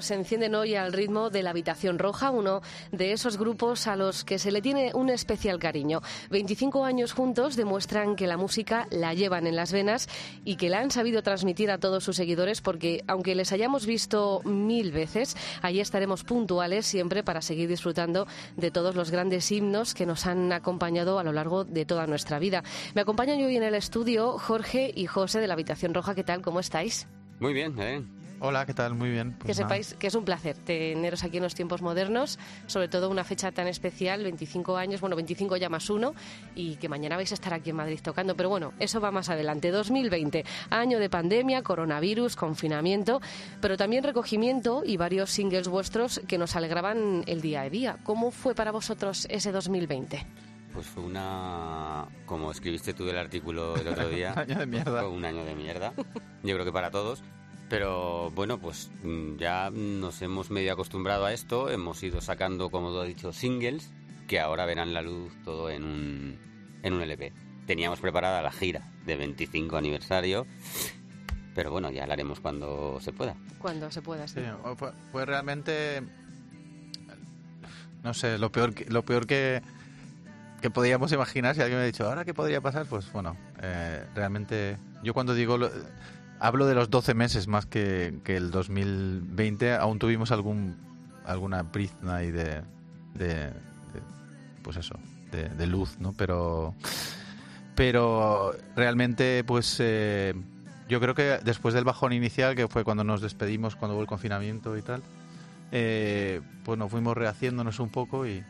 [0.00, 4.24] se encienden hoy al ritmo de la Habitación Roja, uno de esos grupos a los
[4.24, 6.00] que se le tiene un especial cariño.
[6.30, 10.08] 25 años juntos demuestran que la música la llevan en las venas
[10.44, 14.40] y que la han sabido transmitir a todos sus seguidores porque, aunque les hayamos visto
[14.44, 20.06] mil veces, ahí estaremos puntuales siempre para seguir disfrutando de todos los grandes himnos que
[20.06, 22.62] nos han acompañado a lo largo de toda nuestra vida.
[22.94, 26.14] Me acompañan hoy en el estudio Jorge y José de la Habitación Roja.
[26.14, 26.42] ¿Qué tal?
[26.42, 27.08] ¿Cómo estáis?
[27.38, 28.04] Muy bien, ¿eh?
[28.42, 28.94] Hola, ¿qué tal?
[28.94, 29.32] Muy bien.
[29.32, 33.10] Pues que sepáis que es un placer teneros aquí en los tiempos modernos, sobre todo
[33.10, 36.14] una fecha tan especial, 25 años, bueno, 25 ya más uno,
[36.54, 38.34] y que mañana vais a estar aquí en Madrid tocando.
[38.36, 39.70] Pero bueno, eso va más adelante.
[39.70, 43.20] 2020, año de pandemia, coronavirus, confinamiento,
[43.60, 47.98] pero también recogimiento y varios singles vuestros que nos alegraban el día a día.
[48.04, 50.26] ¿Cómo fue para vosotros ese 2020?
[50.72, 55.02] Pues fue una, como escribiste tú el artículo el otro día, año de mierda.
[55.02, 55.92] Fue un año de mierda.
[56.42, 57.22] Yo creo que para todos.
[57.70, 62.90] Pero bueno, pues mm, ya nos hemos medio acostumbrado a esto, hemos ido sacando, como
[62.90, 63.92] tú has dicho, singles,
[64.26, 66.38] que ahora verán la luz todo en un,
[66.82, 67.32] en un LP.
[67.66, 70.48] Teníamos preparada la gira de 25 aniversario,
[71.54, 73.36] pero bueno, ya la haremos cuando se pueda.
[73.60, 74.40] Cuando se pueda, sí.
[75.12, 76.02] fue, realmente,
[78.02, 79.62] no sé, lo peor que, lo peor que,
[80.60, 82.86] que podíamos imaginar, si alguien me ha dicho, ¿ahora qué podría pasar?
[82.86, 85.56] Pues bueno, eh, realmente, yo cuando digo...
[85.56, 85.70] Lo,
[86.40, 89.74] Hablo de los 12 meses más que, que el 2020.
[89.74, 90.76] Aún tuvimos algún
[91.30, 92.62] alguna brizna ahí de,
[93.14, 93.50] de,
[94.62, 94.96] pues eso,
[95.30, 96.12] de, luz, ¿no?
[96.12, 96.74] Pero,
[97.74, 100.34] pero realmente, pues eh,
[100.88, 104.08] yo creo que después del bajón inicial, que fue cuando nos despedimos, cuando hubo el
[104.08, 105.02] confinamiento y tal,
[105.72, 108.42] eh, pues nos fuimos rehaciéndonos un poco y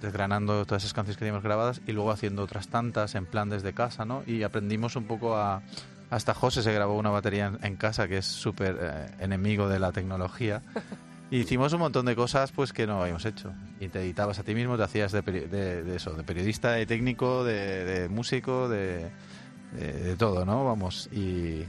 [0.00, 3.74] desgranando todas esas canciones que teníamos grabadas y luego haciendo otras tantas en plan desde
[3.74, 4.22] casa, ¿no?
[4.26, 5.62] Y aprendimos un poco a
[6.10, 9.92] hasta José se grabó una batería en, casa que es súper eh, enemigo de la
[9.92, 10.60] tecnología.
[11.30, 13.52] hicimos un montón de cosas pues que no habíamos hecho.
[13.78, 17.44] Y te editabas a ti mismo, te hacías de, de, eso, de periodista, de técnico,
[17.44, 19.08] de, músico, de,
[20.18, 20.64] todo, ¿no?
[20.64, 21.64] Vamos, y,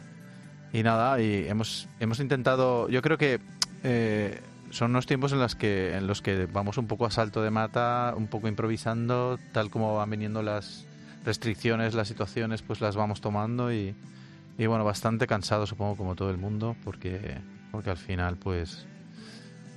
[0.73, 3.40] y nada, y hemos, hemos intentado, yo creo que
[3.84, 4.41] eh,
[4.72, 7.52] son unos tiempos en los, que, en los que vamos un poco a salto de
[7.52, 10.88] mata, un poco improvisando, tal como van viniendo las
[11.23, 13.94] restricciones, las situaciones, pues las vamos tomando y,
[14.61, 17.39] y bueno, bastante cansado supongo como todo el mundo porque,
[17.72, 18.85] porque al final pues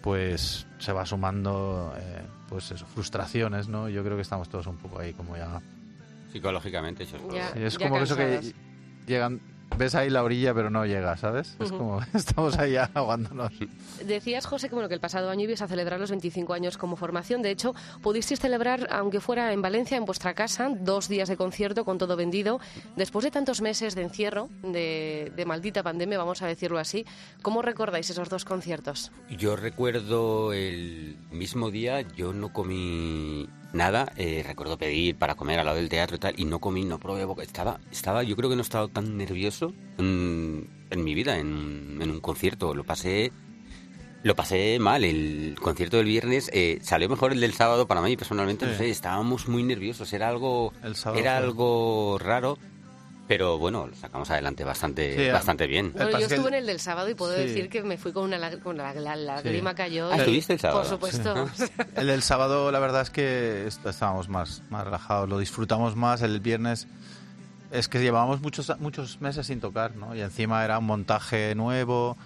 [0.03, 3.89] pues se va sumando eh, pues eso, frustraciones, ¿no?
[3.89, 5.63] Yo creo que estamos todos un poco ahí como ya...
[6.31, 7.17] Psicológicamente, eso
[7.55, 8.53] es, como eso que
[9.07, 9.41] llegan
[9.79, 11.57] ves ahí la orilla pero no llega, ¿sabes?
[11.61, 13.53] Es como estamos ahí ahogándonos.
[14.05, 16.97] Decías, José, que, bueno, que el pasado año ibas a celebrar los 25 años como
[16.97, 17.43] formación.
[17.43, 21.85] De hecho, pudisteis celebrar, aunque fuera en Valencia, en vuestra casa, dos días de concierto
[21.85, 22.61] con todo vendido.
[22.97, 27.07] Después de tantos meses de encierro, de, de maldita pandemia, vamos a decirlo así,
[27.43, 29.13] ¿cómo recordáis esos dos conciertos?
[29.31, 35.67] Yo recuerdo el mismo día, yo no comí nada, eh, recuerdo pedir para comer al
[35.67, 37.43] lado del teatro y tal, y no comí, no probé boca.
[37.43, 42.21] Estaba, estaba, yo creo que no he estado tan nervioso en, mi vida, en, un
[42.21, 42.75] concierto.
[42.75, 43.33] Lo pasé,
[44.23, 45.05] lo pasé mal.
[45.05, 48.67] El concierto del viernes eh, salió mejor el del sábado para mí personalmente.
[48.67, 50.13] No sé, estábamos muy nerviosos.
[50.13, 50.73] Era algo,
[51.15, 52.59] era algo raro.
[53.27, 55.95] Pero bueno, lo sacamos adelante bastante bastante bien.
[55.95, 58.77] yo estuve en el del sábado y puedo decir que me fui con una con
[58.77, 60.11] la, lágrima cayó.
[60.13, 60.81] ¿Ah, estuviste el sábado?
[60.81, 61.49] Por supuesto.
[61.97, 66.21] el del sábado, la verdad es que estábamos más, más relajados, lo disfrutamos más.
[66.21, 66.87] El viernes
[67.71, 70.15] es que llevábamos muchos, muchos meses sin tocar, ¿no?
[70.15, 72.19] Y encima era un montaje nuevo.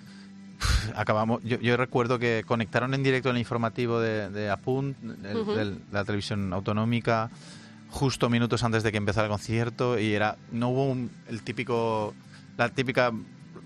[0.96, 6.52] Acabamos, yo, recuerdo que conectaron en directo el informativo de, de Apunt, de la televisión
[6.52, 7.30] autonómica
[7.90, 10.96] justo minutos antes de que empezara el concierto y era no hubo
[11.28, 12.14] el típico
[12.56, 13.12] la típica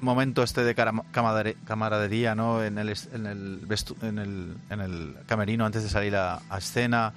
[0.01, 3.61] momento este de camaradería no en el en el,
[4.03, 7.13] en el, en el camerino antes de salir a, escena.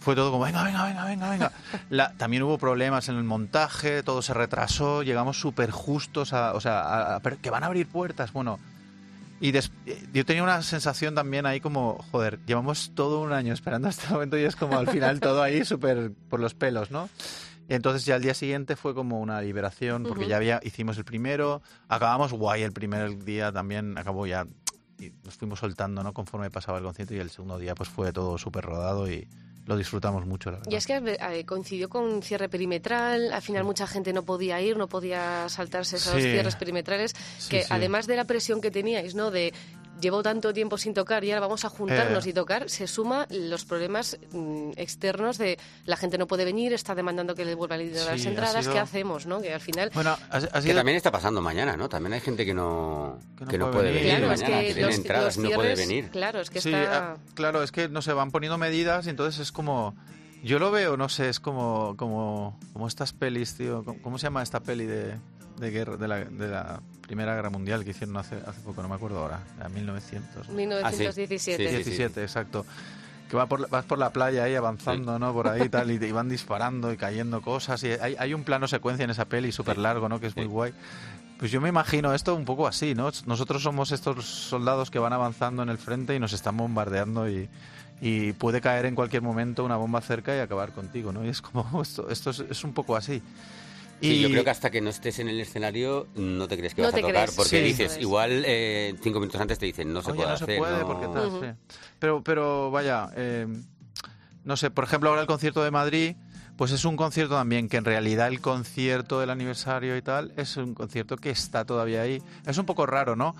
[0.00, 1.52] Fue todo como venga venga venga venga venga
[1.90, 6.60] la, también hubo problemas en el montaje todo se retrasó llegamos súper justos a, o
[6.60, 8.32] sea que van a abrir puertas.
[8.32, 8.60] Bueno
[9.40, 14.08] y yo tenía una sensación también ahí como, joder, llevamos todo un año esperando este
[14.08, 17.08] momento y es como al final todo ahí súper por los pelos, ¿no?
[17.68, 21.04] Y entonces ya el día siguiente fue como una liberación porque ya había, hicimos el
[21.04, 24.46] primero, acabamos guay el primer día también, acabó ya
[24.98, 26.12] y nos fuimos soltando, ¿no?
[26.14, 29.28] Conforme pasaba el concierto y el segundo día pues fue todo súper rodado y,
[29.68, 30.72] lo disfrutamos mucho, la verdad.
[30.72, 34.78] Y es que eh, coincidió con cierre perimetral, al final mucha gente no podía ir,
[34.78, 37.14] no podía saltarse esos cierres perimetrales,
[37.50, 39.30] que además de la presión que teníais, ¿no?
[39.30, 39.52] De
[40.00, 43.64] llevo tanto tiempo sin tocar y ahora vamos a juntarnos y tocar, se suma los
[43.64, 47.84] problemas mm, externos de la gente no puede venir, está demandando que le vuelvan a
[47.84, 49.26] las entradas, sido- ¿qué hacemos?
[49.26, 49.40] ¿no?
[49.40, 49.90] Que al final...
[49.94, 51.88] Bueno, ha, ha Que también está pasando mañana, ¿no?
[51.88, 54.02] También hay gente que no, Que no que no puede puede venir.
[54.04, 56.08] venir claro, es mañana, que que tiene los, entradas los y no puede cierres- venir.
[56.10, 57.10] Claro, es que Sí, está...
[57.12, 59.94] ah, claro, es que no se van poniendo medidas y entonces es como
[60.44, 64.24] yo lo veo, no sé, es como como como estas pelis, tío, ¿cómo, cómo se
[64.28, 65.14] llama esta peli de,
[65.58, 68.88] de guerra de la, de la Primera Guerra Mundial que hicieron hace hace poco, no
[68.88, 70.48] me acuerdo ahora, era 1900.
[70.50, 71.38] 1917.
[71.38, 71.90] Sí, sí, sí.
[71.90, 72.66] 17, exacto.
[73.30, 75.32] Que va por, la- vas por la playa ahí avanzando, ¿no?
[75.34, 77.82] Por ahí y tal, y, van disparando y cayendo cosas.
[77.84, 80.18] Y hay, hay un plano secuencia en esa peli súper largo, ¿no?
[80.18, 80.50] Que es muy Sí.
[80.50, 80.72] guay.
[81.38, 83.10] Pues yo me imagino esto un poco así, ¿no?
[83.26, 87.48] Nosotros somos estos soldados que van avanzando en el frente y nos están bombardeando y,
[88.00, 91.24] y puede caer en cualquier momento una bomba cerca y acabar contigo, ¿no?
[91.24, 93.22] Y es como, esto, esto es, es un poco así.
[94.00, 96.82] Sí, yo creo que hasta que no estés en el escenario no te crees que
[96.82, 97.36] No vas a tocar, crees.
[97.36, 97.62] porque Sí.
[97.62, 100.46] dices, igual eh, cinco minutos antes te dicen no se Oye, puede no hacer.
[100.50, 101.56] se puede no- porque tal.
[101.98, 103.46] Pero, pero vaya, eh,
[104.44, 106.16] no sé, por ejemplo, ahora el concierto de Madrid,
[106.56, 110.56] pues es un concierto también que en realidad el concierto del aniversario y tal es
[110.56, 112.22] un concierto que está todavía ahí.
[112.46, 113.34] Es un poco raro, ¿no?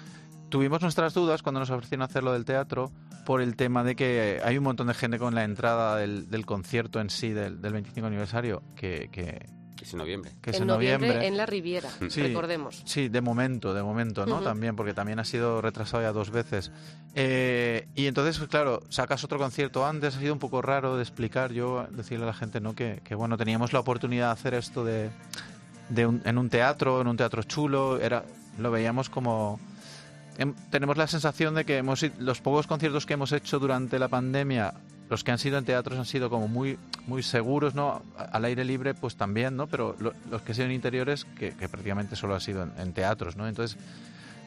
[0.48, 2.90] Tuvimos nuestras dudas cuando nos ofrecieron hacerlo del teatro
[3.26, 6.46] por el tema de que hay un montón de gente con la entrada del, del
[6.46, 9.10] concierto en sí, del, del 25 aniversario, que
[9.84, 10.32] es en noviembre.
[10.42, 11.28] que es en en noviembre, noviembre.
[11.28, 12.22] en la Riviera, Sí.
[12.22, 12.82] recordemos.
[12.84, 14.40] Sí, de momento, de momento, ¿no?
[14.40, 16.70] También, porque también ha sido retrasado ya dos veces.
[17.14, 21.02] Eh, y entonces, pues claro, sacas otro concierto antes, ha sido un poco raro de
[21.02, 22.74] explicar, yo decirle a la gente, ¿no?
[22.74, 25.10] Que, que, bueno, teníamos la oportunidad de hacer esto de,
[25.88, 28.24] de un- en un teatro, en un teatro chulo, era
[28.58, 29.58] lo veíamos como...
[30.36, 34.08] em- tenemos la sensación de que hemos los pocos conciertos que hemos hecho durante la
[34.08, 34.74] pandemia
[35.10, 38.64] los que han sido en teatros han sido como muy muy seguros no al aire
[38.64, 42.14] libre pues también no pero lo- los que han sido en interiores que, que prácticamente
[42.16, 43.78] solo ha sido en, en teatros no entonces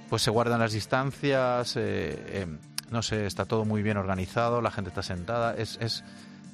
[0.10, 2.58] pues se guardan las distancias eh, em,
[2.92, 6.04] no sé está todo muy bien organizado la gente está sentada es, es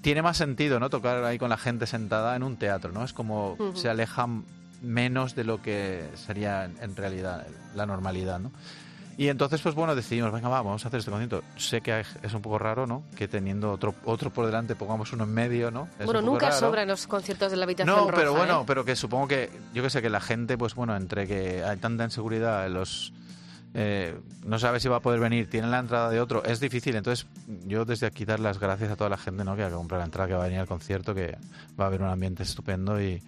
[0.01, 3.13] tiene más sentido no tocar ahí con la gente sentada en un teatro no es
[3.13, 4.45] como se alejan
[4.81, 7.45] menos de lo que sería en, en realidad
[7.75, 8.51] la normalidad no
[9.17, 11.43] y entonces, pues bueno, decidimos, venga, va, vamos a hacer este concierto.
[11.55, 13.03] Sé que es un poco raro, ¿no?
[13.15, 15.87] Que teniendo otro otro por delante pongamos uno en medio, ¿no?
[15.99, 16.59] Es bueno, nunca raro.
[16.59, 18.63] sobran los conciertos de la habitación No, roja, pero bueno, ¿eh?
[18.67, 21.77] pero que supongo que, yo que sé, que la gente, pues bueno, entre que hay
[21.77, 23.11] tanta inseguridad, los...
[23.73, 24.15] eh,
[24.45, 26.95] no sabe si va a poder venir, tiene la entrada de otro, es difícil.
[26.95, 27.27] Entonces,
[27.65, 29.55] yo desde aquí dar las gracias a toda la gente, ¿no?
[29.55, 31.37] Que va a comprar la entrada, que va a venir al concierto, que
[31.79, 33.21] va a haber un ambiente estupendo y,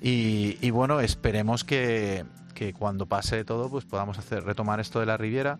[0.00, 2.24] y, y bueno, esperemos que,
[2.58, 5.58] que cuando pase todo, pues podamos hacer retomar esto de la Riviera.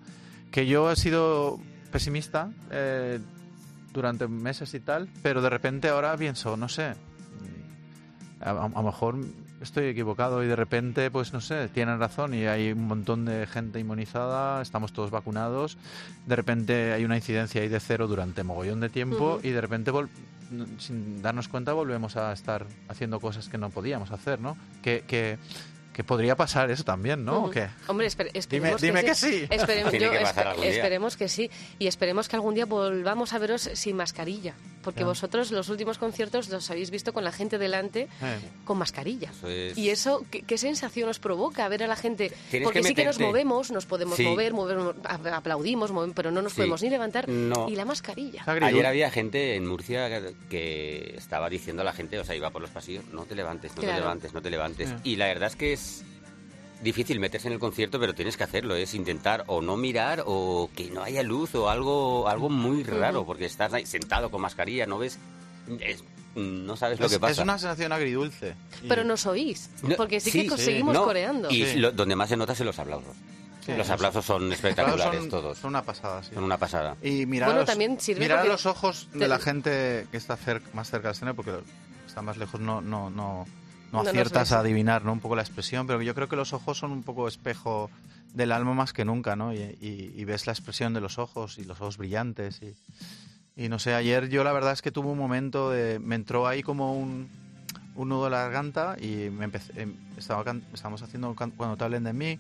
[0.51, 1.61] Que yo he sido
[1.93, 3.21] pesimista eh,
[3.93, 6.95] durante meses y tal, pero de repente ahora pienso, no sé,
[8.41, 9.17] a, a- lo mejor
[9.61, 13.47] estoy equivocado y de repente, pues no sé, tienen razón y hay un montón de
[13.47, 15.77] gente inmunizada, estamos todos vacunados,
[16.27, 19.93] de repente hay una incidencia ahí de cero durante mogollón de tiempo y de repente,
[20.79, 24.57] sin darnos cuenta, volvemos a estar haciendo cosas que no podíamos hacer, ¿no?
[24.83, 25.39] Que, que,
[25.99, 27.39] que podría pasar eso también, ¿no?
[27.39, 27.51] ¿O Ujú.
[27.51, 27.67] qué?
[27.89, 29.41] Hombre, esper- Dime, esperemos dime que sí.
[29.41, 29.47] sí.
[29.51, 30.73] Esperemos, Tiene yo que pasar espe- algún día.
[30.75, 31.51] esperemos que sí.
[31.81, 34.55] Y esperemos que algún día volvamos a veros sin mascarilla.
[34.85, 39.31] Porque vosotros los últimos conciertos los habéis visto con la gente delante Eh, con mascarilla.
[39.33, 42.33] Eso es- Y eso, ¿qué, qué sensación os provoca ver a la gente?
[42.49, 44.23] Tienes Porque que sí que nos movemos, nos podemos Sí.
[44.23, 44.79] mover, mover,
[45.33, 46.59] aplaudimos, mover- pero no nos Sí.
[46.59, 47.29] podemos ni levantar.
[47.29, 47.69] No.
[47.69, 48.45] Y la mascarilla.
[48.47, 50.09] Ayer había gente en Murcia
[50.49, 53.75] que estaba diciendo a la gente, o sea, iba por los pasillos, no te levantes,
[53.75, 53.97] no Claro.
[53.97, 54.89] te levantes, no te levantes.
[54.89, 54.95] Sí.
[55.03, 55.81] Y la verdad es que es
[56.83, 60.71] difícil meterse en el concierto, pero tienes que hacerlo, es intentar o no mirar o
[60.77, 64.87] que no haya luz o algo algo muy raro, porque estás ahí sentado con mascarilla,
[64.87, 65.19] no ves,
[65.81, 66.05] es-
[66.37, 67.33] no sabes lo es, que pasa.
[67.33, 68.55] es una sensación agridulce.
[68.85, 69.71] Y- Pero nos oís.
[69.97, 71.51] Porque sí, que sí, seguimos No, coreando.
[71.51, 71.79] Y Sí.
[71.79, 73.17] lo- donde más se nota es en los aplausos.
[73.67, 76.31] Sí, los aplausos son espectaculares son, todos, son una pasada, sí.
[76.33, 76.97] son una pasada.
[77.03, 80.17] Y mirar, Bueno, a los, también sirve mirar los ojos de te- la gente que
[80.17, 81.53] está cer- más cerca del escenario, porque
[82.07, 83.47] está más lejos, no, no, no,
[83.93, 85.13] no aciertas a adivinar ¿no?
[85.13, 87.91] un poco la expresión, pero yo creo que los ojos son un poco espejo
[88.35, 89.53] del alma más que nunca, ¿no?
[89.55, 92.61] Y, y- y ves la expresión de los ojos y los ojos brillantes.
[92.63, 92.75] Y,
[93.65, 95.99] y no sé, ayer yo la verdad es que tuve un momento de.
[95.99, 97.29] Me entró ahí como un,
[97.97, 102.05] un nudo de la garganta y me empecé, em, estaba estábamos haciendo cuando te hablen
[102.05, 102.39] de mí.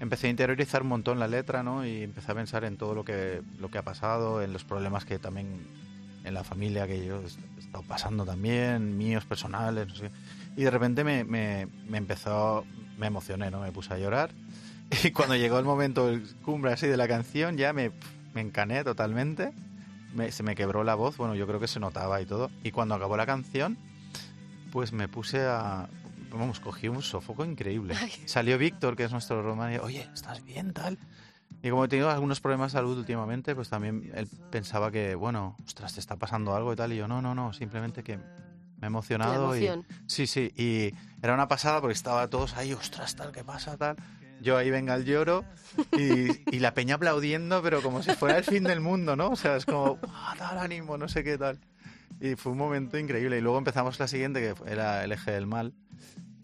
[0.00, 1.86] Empecé a interiorizar un montón la letra, ¿no?
[1.86, 5.04] Y empecé a pensar en todo lo que, lo que ha pasado, en los problemas
[5.04, 5.66] que también
[6.24, 10.10] en la familia que yo he estado pasando también, míos personales, no sé.
[10.56, 12.64] Y de repente me, me, me empezó,
[12.98, 13.60] me emocioné, ¿no?
[13.60, 14.30] Me puse a llorar.
[15.04, 17.90] Y cuando llegó el momento, el cumbre así de la canción, ya me,
[18.34, 19.52] me encané totalmente.
[20.14, 22.50] Me- se me quebró la voz, bueno, yo creo que se notaba y todo.
[22.62, 23.76] Y cuando acabó la canción,
[24.72, 25.88] pues me puse a...
[26.30, 27.94] Vamos, cogí un sofoco increíble.
[28.26, 30.98] Salió Víctor, que es nuestro romano, y oye, ¿estás bien, tal?
[31.62, 35.56] Y como he tenido algunos problemas de salud últimamente, pues también él pensaba que, bueno,
[35.66, 36.92] ostras, te está pasando algo y tal.
[36.92, 38.18] Y yo, no, no, no, simplemente que
[38.80, 39.56] me he emocionado.
[39.56, 39.86] Y, emoción.
[40.06, 43.96] sí, sí, y era una pasada porque estaba todos ahí, ostras, tal, ¿qué pasa, tal?
[44.40, 45.44] Yo ahí venga el lloro
[45.96, 49.30] y, y la peña aplaudiendo, pero como si fuera el fin del mundo, ¿no?
[49.30, 51.58] O sea, es como, ¡ah, tal ánimo, no sé qué tal.
[52.20, 53.38] Y fue un momento increíble.
[53.38, 55.74] Y luego empezamos la siguiente, que era el eje del mal.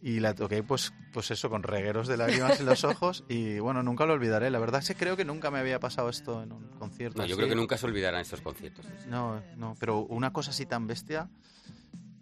[0.01, 3.25] Y la toqué, pues, pues eso, con regueros de lágrimas en los ojos.
[3.29, 4.51] Y bueno, nunca lo olvidaré.
[4.51, 7.19] La verdad es que creo que nunca me había pasado esto en un concierto.
[7.19, 7.37] No, yo así.
[7.37, 8.85] creo que nunca se olvidarán estos conciertos.
[9.07, 11.29] No, no, pero una cosa así tan bestia.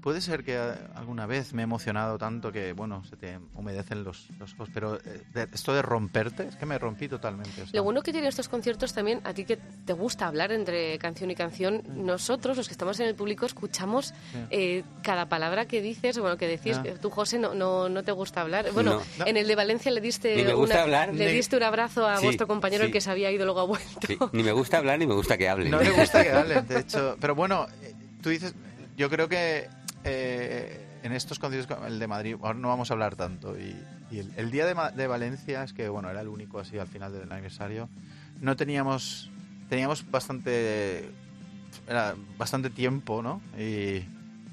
[0.02, 4.02] Puede ser que eh, alguna vez me he emocionado tanto que, bueno, se te humedecen
[4.02, 7.62] los, los ojos, pero eh, esto de romperte, es que me rompí totalmente.
[7.62, 7.73] o sea.
[7.78, 11.30] Lo bueno que tienen estos conciertos también, a ti que te gusta hablar entre canción
[11.30, 14.38] y canción, nosotros, los que estamos en el público, escuchamos Sí.
[14.50, 16.83] eh, cada palabra que dices, bueno, que decís, Ah.
[16.83, 18.73] que tú, José, no, no, no te gusta hablar.
[18.73, 19.26] Bueno, No.
[19.26, 21.62] en el de Valencia le diste, Ni me gusta una- hablar, le ni- diste un
[21.62, 24.00] abrazo a Sí, vuestro compañero, el que se había ido, luego ha vuelto.
[24.07, 25.71] Sí, ni me gusta hablar ni me gusta que hablen.
[25.71, 27.16] No le gusta que hablen, de hecho.
[27.21, 28.54] Pero bueno, eh, tú dices,
[28.97, 29.66] yo creo que
[30.04, 33.59] eh, en estos conciertos, el de Madrid, ahora no vamos a hablar tanto.
[33.59, 33.76] Y,
[34.37, 37.30] el, día de, de Valencia, es que bueno, era el único así al final del
[37.30, 37.88] aniversario,
[38.40, 39.30] no teníamos,
[39.69, 41.11] teníamos bastante,
[41.87, 43.40] era bastante tiempo, ¿no?
[43.57, 44.04] Y,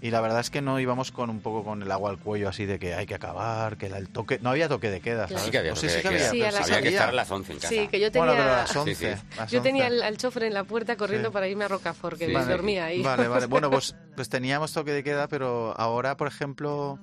[0.02, 2.50] y la verdad es que no íbamos con un poco con el agua al cuello
[2.50, 5.28] así de que hay que acabar, que la- el toque, no había toque de queda.
[5.28, 5.44] ¿sabes?
[5.44, 6.10] Sí que había toque de que queda.
[6.10, 7.70] había, Sí, pero a las Había que estar a las 11 en casa.
[7.70, 8.96] Sí, que yo tenía, Bueno, pero a las Sí, 11.
[8.96, 9.22] sí.
[9.38, 9.96] las yo tenía 11.
[9.98, 11.34] al, al chofer en la puerta corriendo Sí.
[11.34, 13.02] para irme a Rocafort, que dormía ahí.
[13.02, 13.46] Vale, vale.
[13.50, 17.00] Bueno, pues, pues teníamos toque de queda, pero ahora, por ejemplo,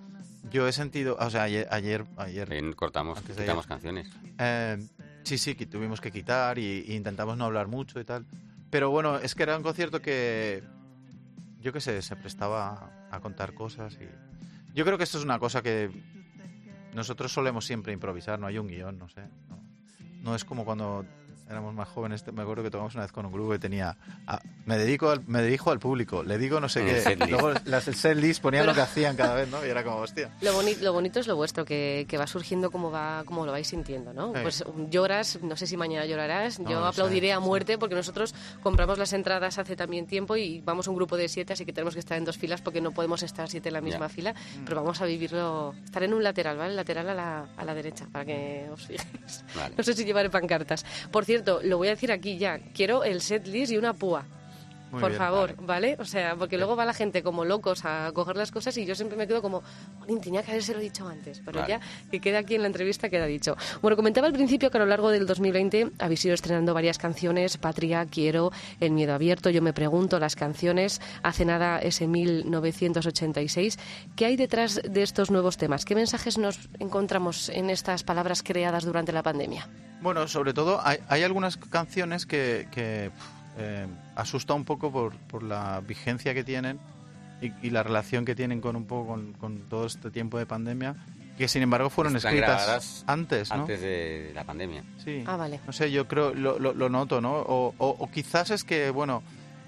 [0.50, 3.68] yo he sentido, o sea, ayer, ayer, ayer Bien, cortamos, quitamos ayer.
[3.68, 4.08] canciones.
[4.38, 4.78] eh,
[5.24, 8.24] sí, sí, que tuvimos que quitar y, y intentamos no hablar mucho y tal.
[8.70, 10.62] Pero bueno, es que era un concierto que,
[11.64, 14.06] yo qué sé, se prestaba a contar cosas y
[14.74, 15.90] yo creo que esto es una cosa que
[16.92, 19.22] nosotros solemos siempre improvisar, no hay un guion, no sé.
[19.48, 19.58] No,
[20.20, 21.06] no es como cuando
[21.48, 23.96] éramos más jóvenes, me acuerdo que tocamos una vez con un grupo que tenía,
[24.64, 27.86] me dedico al, me dirijo al público, le digo no sé El qué, luego las
[27.88, 29.64] el set list ponían Pero- lo que hacían cada vez, ¿no?
[29.64, 30.30] Y era como, hostia.
[30.40, 33.52] Lo, boni- lo bonito es lo vuestro, que, que va surgiendo como va como lo
[33.52, 34.32] vais sintiendo, ¿no?
[34.34, 34.38] Sí.
[34.42, 37.42] Pues um, lloras, no sé si mañana llorarás, No, yo no sé, aplaudiré a sí.
[37.44, 41.52] muerte porque nosotros compramos las entradas hace también tiempo y vamos un grupo de siete,
[41.52, 43.80] así que tenemos que estar en dos filas porque no podemos estar siete en la
[43.80, 44.64] misma fila, Mm.
[44.64, 46.74] pero vamos a vivirlo, estar en un lateral, ¿vale?
[46.74, 49.44] Lateral a la, a la derecha, para que os fijéis.
[49.54, 49.74] Vale.
[49.76, 50.84] No sé si llevaré pancartas.
[51.10, 54.26] Por cierto, lo voy a decir aquí ya, quiero el set list y una púa.
[54.94, 55.96] Muy por bien, favor, ¿vale?
[56.00, 58.94] O sea, porque luego va la gente como locos a coger las cosas y yo
[58.94, 59.62] siempre me quedo como,
[60.00, 61.74] "Jolín, tenía que habérselo dicho antes, pero Vale.
[61.74, 63.56] ya que queda aquí en la entrevista queda dicho.
[63.82, 67.56] Bueno, comentaba al principio que a lo largo del 2020 habéis ido estrenando varias canciones,
[67.58, 73.78] Patria, Quiero, El Miedo Abierto, Yo Me Pregunto, las canciones, hace nada ese 1986.
[74.16, 75.84] ¿Qué hay detrás de estos nuevos temas?
[75.84, 79.68] ¿Qué mensajes nos encontramos en estas palabras creadas durante la pandemia?
[80.00, 83.10] Bueno, sobre todo hay, hay algunas canciones que,
[83.58, 86.78] eh, asusta un poco por, por la vigencia que tienen
[87.40, 90.46] y, y la relación que tienen con un poco con, con todo este tiempo de
[90.46, 90.94] pandemia,
[91.36, 93.56] que sin embargo fueron Están escritas antes, ¿no?
[93.56, 94.84] Antes de la pandemia.
[95.04, 95.24] Sí.
[95.26, 95.60] Ah, vale.
[95.66, 97.34] No sé, yo creo, lo, lo, lo noto, ¿no?
[97.38, 99.22] O, o- o quizás es que, bueno,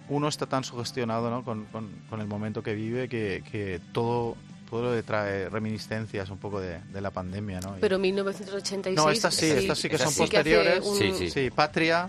[0.09, 1.45] uno está tan sugestionado, ¿no?
[1.45, 4.37] Con, con- con el momento que vive que, que todo,
[4.71, 7.77] todo le trae reminiscencias un poco de, de la pandemia, ¿no?
[7.81, 8.97] Pero 1986...
[8.97, 10.85] no, estas sí, estas sí que son sí que posteriores.
[10.87, 11.31] un- Sí, sí.
[11.31, 12.09] Sí, Patria,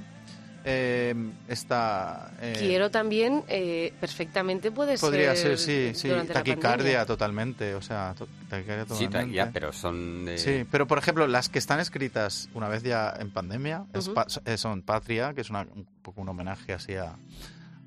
[0.69, 1.15] eh,
[1.47, 2.31] está...
[2.41, 5.57] eh, Quiero también, eh, perfectamente puede Podría ser.
[5.57, 6.09] ser, sí, sí.
[6.33, 9.35] Taquicardia totalmente, o sea, to- taquicardia Sí, ta- totalmente.
[9.35, 10.37] ya, pero son de...
[10.37, 14.15] Sí, pero por ejemplo, las que están escritas una vez ya en pandemia es Ujú.
[14.15, 17.15] pa- eh, son Patria, que es una- un poco un homenaje así a,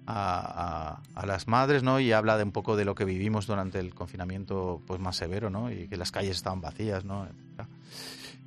[0.07, 2.01] a, a- a las madres, ¿no?
[2.01, 5.51] Y habla de un poco de lo que vivimos durante el confinamiento pues más severo,
[5.51, 5.71] ¿no?
[5.71, 7.29] Y que las calles estaban vacías, ¿no?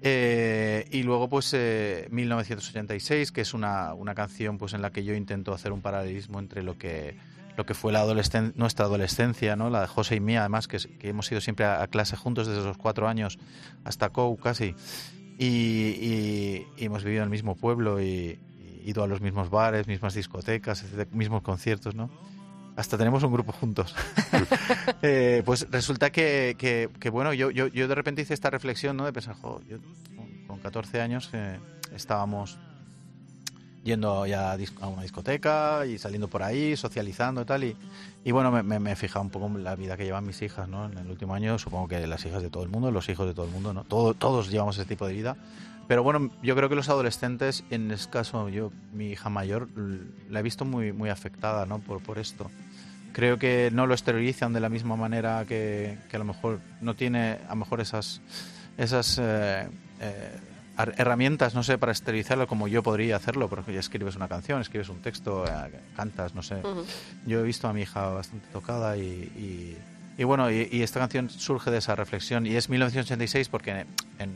[0.06, 5.04] Eh, y luego, pues, eh, 1986, que es una, una canción pues en la que
[5.06, 7.16] yo intento hacer un paralelismo entre lo que
[7.56, 9.70] lo que fue la adolescen nuestra adolescencia, ¿no?
[9.70, 12.48] La de José y mía, además, que, que hemos ido siempre a, a clase juntos
[12.48, 13.38] desde los cuatro años
[13.84, 14.74] hasta COU casi.
[15.38, 18.40] Y, y- y hemos vivido en el mismo pueblo y,
[18.84, 22.10] y ido a los mismos bares, mismas discotecas, etcétera, mismos conciertos, ¿no?
[22.76, 23.96] Hasta tenemos un grupo juntos.
[25.06, 28.96] Eh, pues resulta que, que- que, bueno, yo, yo, yo de repente hice esta reflexión,
[28.96, 29.04] ¿no?
[29.06, 29.78] De pensar, jo, yo
[30.16, 31.60] con, con 14 años eh,
[31.94, 32.58] estábamos
[33.84, 37.64] yendo ya a una discoteca y saliendo por ahí, socializando y tal.
[37.66, 37.76] Y,
[38.24, 40.42] y bueno, me, me, me he fijado un poco en la vida que llevan mis
[40.42, 40.86] hijas, ¿no?
[40.86, 43.34] En el último año, supongo que las hijas de todo el mundo, los hijos de
[43.34, 43.84] todo el mundo, ¿no?
[43.84, 45.36] Todo- todos llevamos ese tipo de vida.
[45.88, 49.68] Pero bueno, yo creo que los adolescentes, en este caso, yo, mi hija mayor,
[50.30, 51.80] la he visto muy, muy afectada, ¿no?
[51.80, 52.50] Por, por esto.
[53.12, 56.96] Creo que no lo exteriorizan de la misma manera que, que a lo mejor no
[56.96, 58.22] tiene, a lo mejor esas,
[58.78, 59.68] esas eh,
[60.00, 60.40] eh,
[60.76, 64.90] herramientas, no sé, para esterilizarlo como yo podría hacerlo, porque ya escribes una canción, escribes
[64.90, 66.62] un texto, eh, cantas, no sé.
[67.28, 69.78] Yo he visto a mi hija bastante tocada y,
[70.18, 73.88] y, bueno, y, esta canción surge de esa reflexión y es 1986 porque en,
[74.18, 74.32] en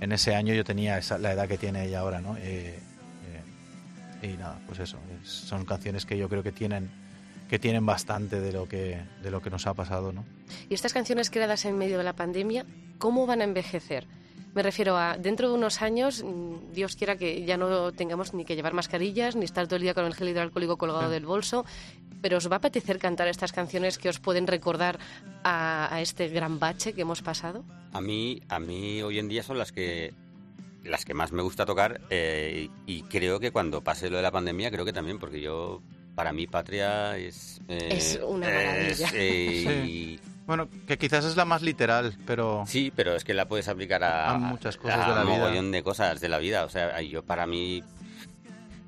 [0.00, 2.36] ese año yo tenía esa, la edad que tiene ella ahora, ¿no?
[2.38, 2.78] Eh,
[4.22, 6.90] eh, y nada, pues eso, son canciones que yo creo que tienen
[7.48, 10.24] que tienen bastante de lo que de lo que nos ha pasado, ¿no?
[10.68, 12.64] Y estas canciones creadas en medio de la pandemia,
[12.98, 14.06] ¿cómo van a envejecer?
[14.54, 18.44] Me refiero a dentro de unos años, mm, Dios quiera que ya no tengamos ni
[18.44, 21.64] que llevar mascarillas, ni estar todo el día con el gel hidroalcohólico colgado del bolso,
[22.22, 24.98] pero ¿os va a apetecer cantar estas canciones que os pueden recordar
[25.42, 27.64] a, este gran bache que hemos pasado?
[27.92, 30.14] A mí, a mí hoy en día son las que
[30.84, 34.30] las que más me gusta tocar eh, y creo que cuando pase lo de la
[34.30, 35.82] pandemia creo que también porque yo
[36.14, 39.10] para mí patria es eh, es una maravilla.
[39.14, 42.64] eh, bueno, que quizás es la más literal, pero...
[42.66, 45.34] Sí, pero es que la puedes aplicar a, muchas cosas de la vida.
[45.34, 46.64] un montón de cosas de la vida.
[46.64, 47.82] O sea, yo para mí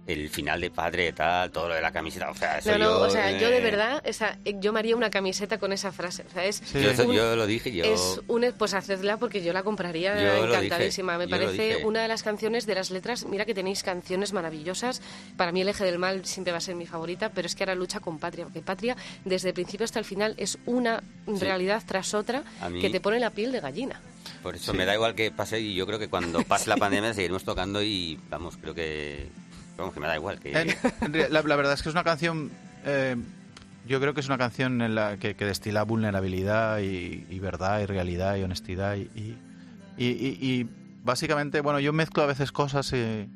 [0.07, 2.31] el final de padre, tal, todo lo de la camiseta.
[2.31, 5.59] O sea, no, no, o sea, yo de verdad, esa, yo me haría una camiseta
[5.59, 6.25] con esa frase.
[6.29, 7.85] O sea, es yo, lo dije, yo.
[7.85, 11.19] Es un, pues hacedla porque yo la compraría encantadísima.
[11.19, 13.27] me parece una de las canciones de las letras.
[13.27, 15.03] Mira que tenéis canciones maravillosas.
[15.37, 17.65] Para mí, El eje del mal siempre va a ser mi favorita, pero es que
[17.65, 21.83] ahora lucha con Patria, porque Patria, desde el principio hasta el final, es una realidad
[21.85, 22.45] tras otra
[22.81, 24.01] que te pone la piel de gallina.
[24.43, 27.15] Por eso me da igual que pase y yo creo que cuando pase la pandemia
[27.15, 29.29] seguiremos tocando y vamos, creo que
[29.77, 30.39] Vamos, que me da igual.
[31.31, 32.51] La, verdad es que es una canción...
[32.85, 33.17] Eh,
[33.87, 38.37] yo creo que es una canción en la que, destila vulnerabilidad y, verdad y realidad
[38.37, 39.37] y honestidad y,
[39.97, 40.67] y,
[41.05, 43.29] básicamente, bueno, yo mezclo a veces cosas y,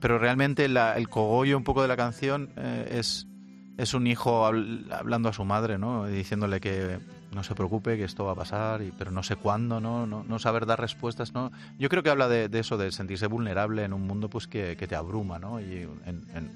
[0.00, 3.26] pero realmente el cogollo un poco de la canción eh, es,
[3.76, 6.06] es un hijo hablando a su madre, ¿no?
[6.06, 6.98] Diciéndole que
[7.32, 10.06] no se preocupe, que esto va a pasar, y, pero no sé cuándo, ¿no?
[10.06, 11.52] No, no saber dar respuestas, ¿no?
[11.78, 14.96] Yo creo que habla de, eso, de sentirse vulnerable en un mundo pues que, te
[14.96, 15.60] abruma, ¿no?
[15.60, 16.50] Y en,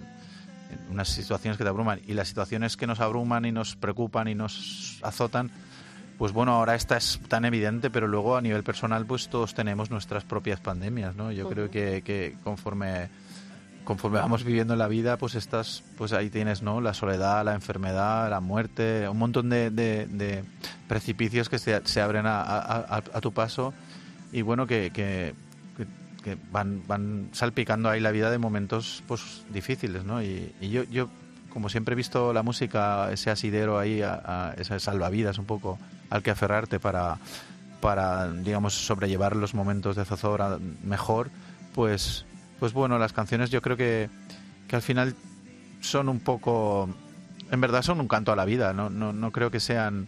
[0.91, 2.01] unas situaciones que te abruman.
[2.07, 5.51] Y las situaciones que nos abruman y nos preocupan y nos azotan,
[6.19, 9.91] pues bueno, ahora esta es tan evidente, pero luego a nivel personal pues todos tenemos
[9.91, 11.31] nuestras propias pandemias, ¿no?
[11.31, 13.09] Yo creo que, que conforme
[13.85, 16.81] conforme vamos viviendo la vida, pues estás, pues ahí tienes, ¿no?
[16.81, 20.45] La soledad, la enfermedad, la muerte, un montón de,
[20.89, 23.75] precipicios que se, se abren a, tu paso
[24.33, 25.35] y bueno, que, que,
[26.51, 30.23] van, van salpicando ahí la vida de momentos pues difíciles, ¿no?
[30.23, 31.09] Y, yo, yo,
[31.51, 36.23] como siempre he visto la música, ese asidero ahí, a, esa salvavidas un poco al
[36.23, 37.19] que aferrarte para,
[37.81, 41.31] para, digamos, sobrellevar los momentos de zozobra mejor,
[41.75, 42.25] pues
[42.65, 44.09] pues bueno, las canciones yo creo que,
[44.69, 45.15] que al final
[45.83, 46.89] son un poco,
[47.51, 50.07] en verdad son un canto a la vida, no, no, no creo que sean...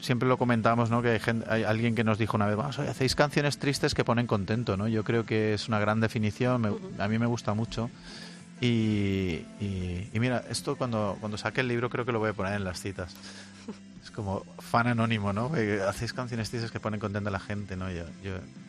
[0.00, 1.02] siempre lo comentamos, ¿no?
[1.02, 4.26] Que hay, hay, alguien que nos dijo una vez, vamos, hacéis canciones tristes que ponen
[4.26, 4.88] contento, ¿no?
[4.88, 7.90] Yo creo que es una gran definición, a mí me gusta mucho.
[8.62, 12.32] Y, y, y, mira, esto cuando, cuando saque el libro creo que lo voy a
[12.32, 13.14] poner en las citas
[14.10, 15.50] como fan anónimo, ¿no?
[15.86, 17.90] hacéis canciones tristes que ponen contenta a la gente, ¿no?
[17.90, 18.04] Yo,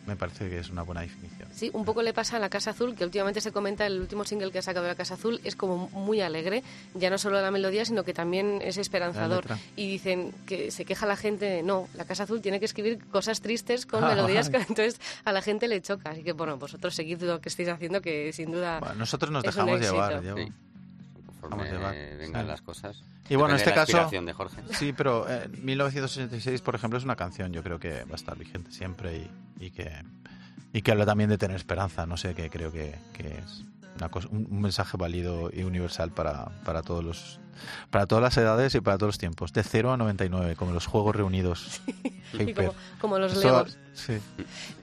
[0.06, 1.50] me parece que es una buena definición.
[1.54, 4.24] Sí, un poco le pasa a La Casa Azul, que últimamente se comenta, el último
[4.24, 7.52] single que ha sacado La Casa Azul es como muy alegre, ya no solo la
[7.52, 9.46] melodía, sino que también es esperanzador.
[9.76, 13.42] Y dicen que se queja la gente, no, La Casa Azul tiene que escribir cosas
[13.42, 16.12] tristes con melodías que entonces a la gente le choca.
[16.12, 18.80] Así que, bueno, vosotros seguid lo que estáis haciendo, que sin duda...
[18.98, 20.24] nosotros nos dejamos llevar,
[21.50, 23.04] vengan las cosas.
[23.30, 24.10] Y bueno, en este caso.
[24.72, 28.38] Sí, pero eh, 1986, por ejemplo, es una canción, yo creo que va a estar
[28.38, 29.30] vigente siempre
[29.60, 29.92] y, que,
[30.74, 32.06] y que habla también de tener esperanza.
[32.06, 33.64] No sé, que creo que, es
[33.98, 37.40] una cosa, un, mensaje válido y universal para, para todos los
[37.90, 40.86] para todas las edades y para todos los tiempos, de 0 a 99, como los
[40.86, 41.82] juegos reunidos.
[43.02, 43.78] como, los Legos.
[43.94, 44.20] Sí.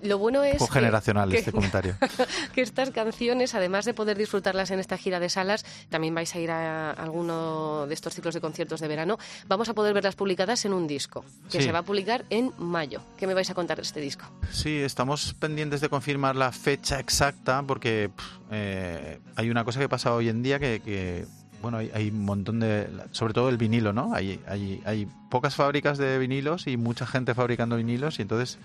[0.02, 0.60] Lo bueno es.
[0.60, 1.96] Un generacional este comentario.
[2.54, 6.38] que estas canciones, además de poder disfrutarlas en esta gira de salas, también vais a
[6.40, 9.18] ir a alguno de estos ciclos de conciertos de verano.
[9.46, 13.02] Vamos a poder verlas publicadas en un disco, que se va a publicar en mayo.
[13.16, 14.24] ¿Qué me vais a contar de este disco?
[14.50, 18.10] Sí, estamos pendientes de confirmar la fecha exacta, porque
[18.50, 21.24] eh, hay una cosa que pasa hoy en día que
[21.64, 24.12] bueno, hay, un montón de, sobre todo el vinilo, ¿no?
[24.14, 28.58] Hay, hay, hay pocas fábricas de vinilos y mucha gente fabricando vinilos y entonces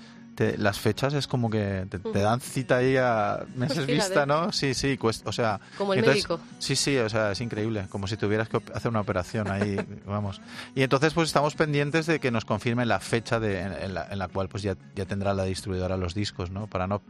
[0.58, 4.52] las fechas es como que te, dan cita ahí a meses vista, ¿no?
[4.52, 5.62] Sí, sí, o sea...
[5.78, 6.42] Como el médico.
[6.60, 10.42] Sí, sí, o sea, es increíble, como si tuvieras que hacer una operación ahí, vamos.
[10.76, 14.20] Y entonces pues estamos pendientes de que nos confirmen la fecha de, en, la, en
[14.20, 16.68] la cual pues ya, ya tendrá la distribuidora los discos, ¿no?
[16.68, 17.02] Para no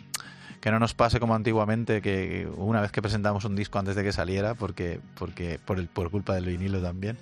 [0.62, 4.04] que no nos pase como antiguamente que una vez que presentamos un disco antes de
[4.04, 7.18] que saliera porque porque por el por culpa del vinilo también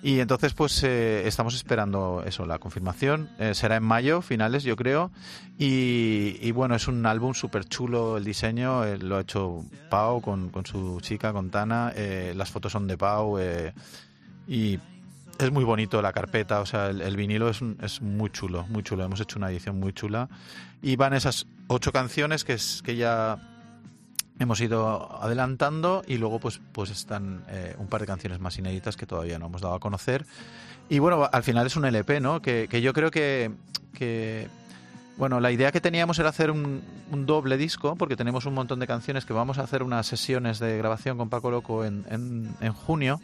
[0.00, 3.30] Y entonces, pues eh, estamos esperando eso, la confirmación.
[3.40, 5.10] Eh, será en mayo, finales, yo creo.
[5.58, 8.84] Y, bueno, es un álbum súper chulo el diseño.
[8.84, 11.92] Eh, lo ha hecho Pau con, con, su chica, con Tana.
[12.34, 13.40] las fotos son de Pau.
[14.46, 14.78] y
[15.38, 16.60] es muy bonito la carpeta.
[16.60, 19.04] O sea, el, vinilo es, es muy chulo, muy chulo.
[19.04, 20.28] Hemos hecho una edición muy chula.
[20.82, 23.38] Y van esas ocho canciones que, es, que ya
[24.38, 28.96] hemos ido adelantando y luego pues pues están eh, un par de canciones más inéditas
[28.96, 30.26] que todavía no hemos dado a conocer
[30.88, 33.50] y bueno al final es un LP no que, yo creo que,
[33.94, 34.48] que
[35.16, 38.86] bueno la idea que teníamos era hacer un, doble disco porque tenemos un montón de
[38.86, 43.20] canciones que vamos a hacer unas sesiones de grabación con Paco Loco en, en, junio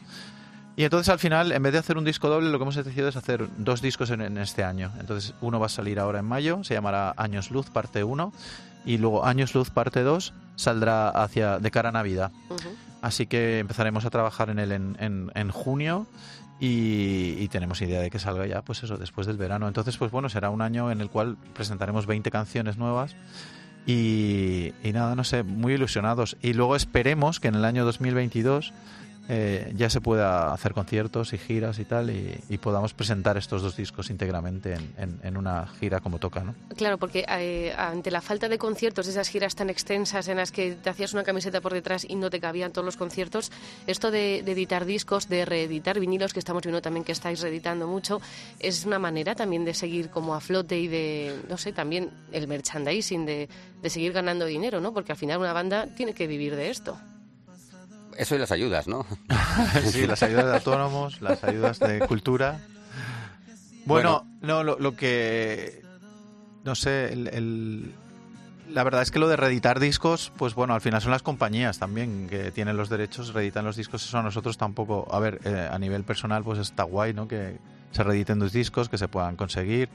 [0.77, 3.09] y entonces al final, en vez de hacer un disco doble, lo que hemos decidido
[3.09, 4.93] es hacer dos discos en, en, este año.
[4.99, 8.33] Entonces uno va a salir ahora en mayo, se llamará Años Luz, parte 1,
[8.85, 12.31] y luego Años Luz, parte 2, saldrá hacia de cara a Navidad.
[13.03, 16.07] Así que empezaremos a trabajar en él en, en, junio
[16.59, 19.69] y, tenemos idea de que salga ya, pues eso, después del verano.
[19.69, 23.15] Entonces, pues bueno, será un año en el cual presentaremos 20 canciones nuevas
[23.87, 26.37] y, y nada, no sé, muy ilusionados.
[26.41, 28.73] Y luego esperemos que en el año 2022
[29.29, 33.77] eh, ya se pueda hacer conciertos y giras y tal y, podamos presentar estos dos
[33.77, 36.55] discos íntegramente en, una gira como toca, ¿no?
[36.77, 40.73] Claro, porque eh, ante la falta de conciertos, esas giras tan extensas en las que
[40.73, 43.51] te hacías una camiseta por detrás y no te cabían todos los conciertos,
[43.87, 48.23] esto de, editar discos, de reeditar vinilos, que estamos viendo también que estáis reeditando mucho,
[48.61, 52.47] es una manera también de seguir como a flote y de, no sé, también el
[52.47, 53.49] merchandising, de,
[53.83, 54.95] de seguir ganando dinero, ¿no?
[54.95, 56.97] Porque al final una banda tiene que vivir de esto.
[58.17, 59.07] Eso y las ayudas, ¿no?
[59.85, 62.61] sí, las ayudas de autónomos, las ayudas de cultura.
[63.87, 65.83] Bueno, no, lo, que...
[66.65, 67.93] No sé, el,
[68.71, 71.79] la verdad es que lo de reeditar discos, pues bueno, al final son las compañías
[71.79, 75.69] también que tienen los derechos, reeditan los discos, eso a nosotros tampoco, a ver, eh,
[75.71, 77.29] a nivel personal pues está guay, ¿no?
[77.29, 77.59] Que
[77.93, 79.89] se reediten los discos, que se puedan conseguir,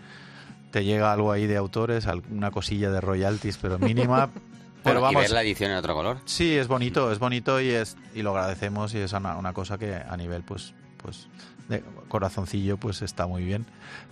[0.71, 4.29] te llega algo ahí de autores, alguna cosilla de royalties, pero mínima,
[4.83, 6.19] Pero vamos, y ver la edición en otro color.
[6.25, 9.95] Sí, es bonito, es bonito y es y lo agradecemos y es una, cosa que
[9.95, 11.27] a nivel pues pues
[11.67, 13.65] de corazoncillo pues está muy bien.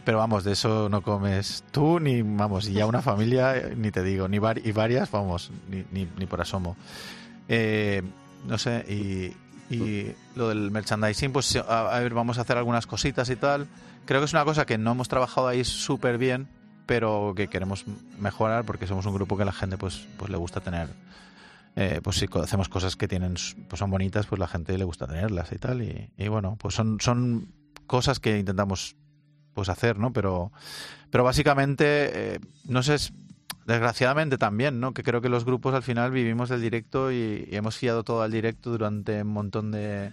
[0.03, 4.03] Pero vamos, de eso no comes tú ni vamos, y ya una familia ni te
[4.03, 6.75] digo, ni y varias, vamos, ni, ni, por asomo.
[7.49, 8.03] Eh,
[8.45, 9.33] no sé, y,
[9.69, 13.67] y lo del merchandising, pues a, ver, vamos a hacer algunas cositas y tal.
[14.05, 16.47] Creo que es una cosa que no hemos trabajado ahí súper bien,
[16.87, 17.85] pero que queremos
[18.17, 20.87] mejorar porque somos un grupo que la gente pues, pues le gusta tener.
[21.75, 23.35] Eh, pues si hacemos cosas que tienen
[23.67, 25.83] pues son bonitas, pues la gente le gusta tenerlas y tal.
[25.83, 27.53] Y, bueno, pues son, son
[27.85, 28.95] cosas que intentamos
[29.53, 30.11] pues hacer, ¿no?
[30.13, 30.51] Pero,
[31.11, 32.95] pero básicamente, eh, no sé,
[33.67, 34.93] desgraciadamente también, ¿no?
[34.93, 38.31] Que creo que los grupos al final vivimos del directo y hemos fiado todo al
[38.31, 40.11] directo durante un montón de,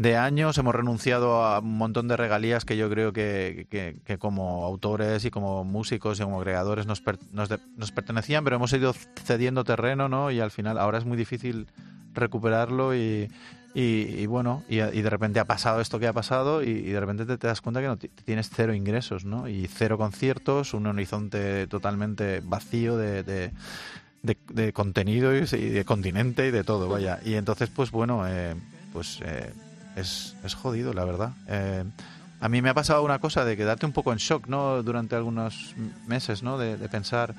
[0.00, 4.64] de años, hemos renunciado a un montón de regalías que yo creo que, que, como
[4.64, 9.62] autores y como músicos y como creadores nos, nos, nos, pertenecían, pero hemos ido cediendo
[9.62, 10.30] terreno, ¿no?
[10.30, 11.66] Y al final ahora es muy difícil
[12.14, 13.30] recuperarlo y,
[13.74, 17.46] y, bueno, y, de repente ha pasado esto que ha pasado y, de repente te,
[17.46, 19.48] das cuenta que no tienes cero ingresos, ¿no?
[19.48, 23.52] Y cero conciertos, un horizonte totalmente vacío de, de
[24.22, 27.20] de, contenido y de continente y de todo, vaya.
[27.24, 28.54] Y entonces, pues bueno, eh,
[28.92, 29.50] pues eh,
[29.96, 31.32] es, es jodido, la verdad.
[31.48, 31.84] Eh,
[32.40, 34.82] a mí me ha pasado una cosa de quedarte un poco en shock, ¿no?
[34.82, 35.74] Durante algunos
[36.06, 36.56] meses, ¿no?
[36.56, 37.34] De, pensar,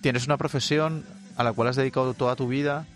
[0.00, 1.04] tienes una profesión
[1.36, 2.86] a la cual has dedicado toda tu vida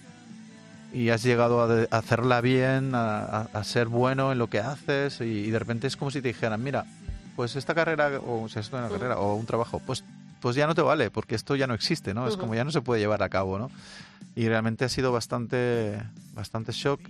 [0.92, 5.58] y has llegado a, hacerla bien, a, ser bueno en lo que haces y, de
[5.58, 6.84] repente es como si te dijeran, mira,
[7.36, 10.04] pues esta carrera o sea, esto una carrera o un trabajo, pues
[10.40, 12.28] pues ya no te vale porque esto ya no existe, ¿no?
[12.28, 13.70] Es como ya no se puede llevar a cabo, ¿no?
[14.36, 16.02] Y realmente ha sido bastante
[16.34, 17.00] bastante shock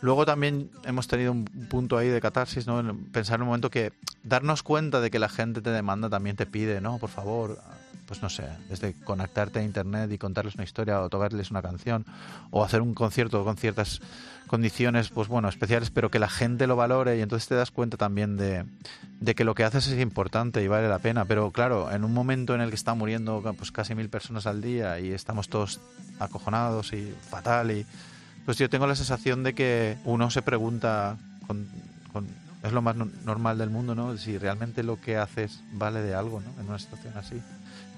[0.00, 2.82] Luego también hemos tenido un punto ahí de catarsis, ¿no?
[3.12, 6.46] Pensar en un momento que darnos cuenta de que la gente te demanda también te
[6.46, 6.98] pide, ¿no?
[6.98, 7.58] Por favor,
[8.06, 12.04] pues no sé, desde conectarte a internet y contarles una historia o tocarles una canción
[12.50, 14.00] o hacer un concierto con ciertas
[14.46, 17.96] condiciones, pues bueno, especiales, pero que la gente lo valore y entonces te das cuenta
[17.96, 18.64] también de,
[19.20, 21.24] de que lo que haces es importante y vale la pena.
[21.24, 24.60] Pero claro, en un momento en el que están muriendo pues casi mil personas al
[24.60, 25.80] día y estamos todos
[26.20, 27.86] acojonados y fatal y
[28.46, 31.68] pues yo tengo la sensación de que uno se pregunta, con,
[32.62, 34.16] es lo más normal del mundo, ¿no?
[34.16, 36.60] Si realmente lo que haces vale de algo, ¿no?
[36.60, 37.42] En una situación así.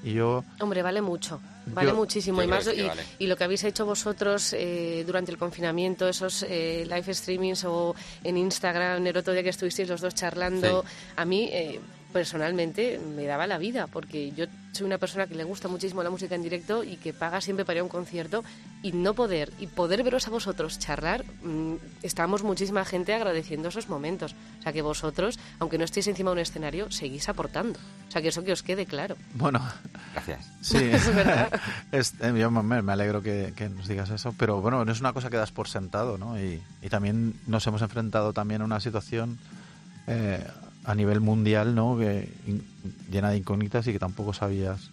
[0.02, 0.44] Y yo...
[0.60, 2.42] Hombre, vale mucho, vale muchísimo.
[2.42, 2.68] Y, más,
[3.18, 7.94] y, lo que habéis hecho vosotros eh, durante el confinamiento, esos eh, live streamings o
[8.24, 10.84] en Instagram, el otro día que estuvisteis los dos charlando,
[11.16, 11.48] a mí...
[11.52, 11.80] Eh,
[12.12, 16.10] personalmente me daba la vida, porque yo soy una persona que le gusta muchísimo la
[16.10, 18.44] música en directo y que paga siempre para ir a un concierto
[18.82, 23.88] y no poder, y poder veros a vosotros charlar, mm, estamos muchísima gente agradeciendo esos
[23.88, 24.34] momentos.
[24.58, 27.78] O sea que vosotros, aunque no estéis encima de un escenario, seguís aportando.
[28.08, 29.16] O sea que eso que os quede claro.
[29.34, 29.60] Bueno,
[30.12, 30.46] Gracias.
[30.60, 31.48] sí, Es verdad.
[31.92, 35.00] Es- eh, yo me, me alegro que, que nos digas eso, pero bueno, no es
[35.00, 36.38] una cosa que das por sentado, ¿no?
[36.40, 39.38] Y, y también nos hemos enfrentado también a una situación
[40.06, 40.44] eh,
[40.88, 41.96] a nivel mundial, ¿no?
[41.98, 42.64] Que, in-
[43.10, 44.90] llena de incógnitas y que tampoco sabías.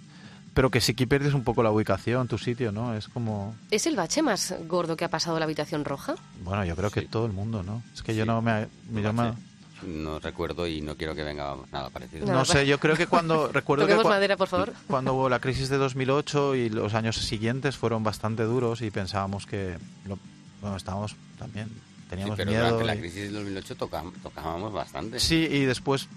[0.53, 2.93] Pero que sí que pierdes un poco la ubicación, tu sitio, ¿no?
[2.95, 3.55] Es como...
[3.71, 6.15] ¿Es el bache más gordo que ha pasado la habitación roja?
[6.43, 7.07] Bueno, yo creo que Sí.
[7.07, 7.81] todo el mundo, ¿no?
[7.93, 8.27] Es que yo Sí.
[8.27, 8.67] no me...
[8.93, 9.37] yo me- Bache.
[9.85, 12.25] No recuerdo y no quiero que venga nada parecido.
[12.25, 13.47] No, No sé, yo creo que cuando...
[13.53, 14.73] Recuerdo que cua- madera, por favor.
[14.87, 19.45] cuando hubo la crisis de 2008 y los años siguientes fueron bastante duros y pensábamos
[19.45, 19.77] que...
[20.07, 20.17] lo-
[20.61, 21.69] bueno, estábamos también...
[22.05, 22.63] Sí, Teníamos pero miedo.
[22.65, 25.19] durante la crisis del 2008 tocam- tocábamos bastante.
[25.19, 26.07] Sí, y después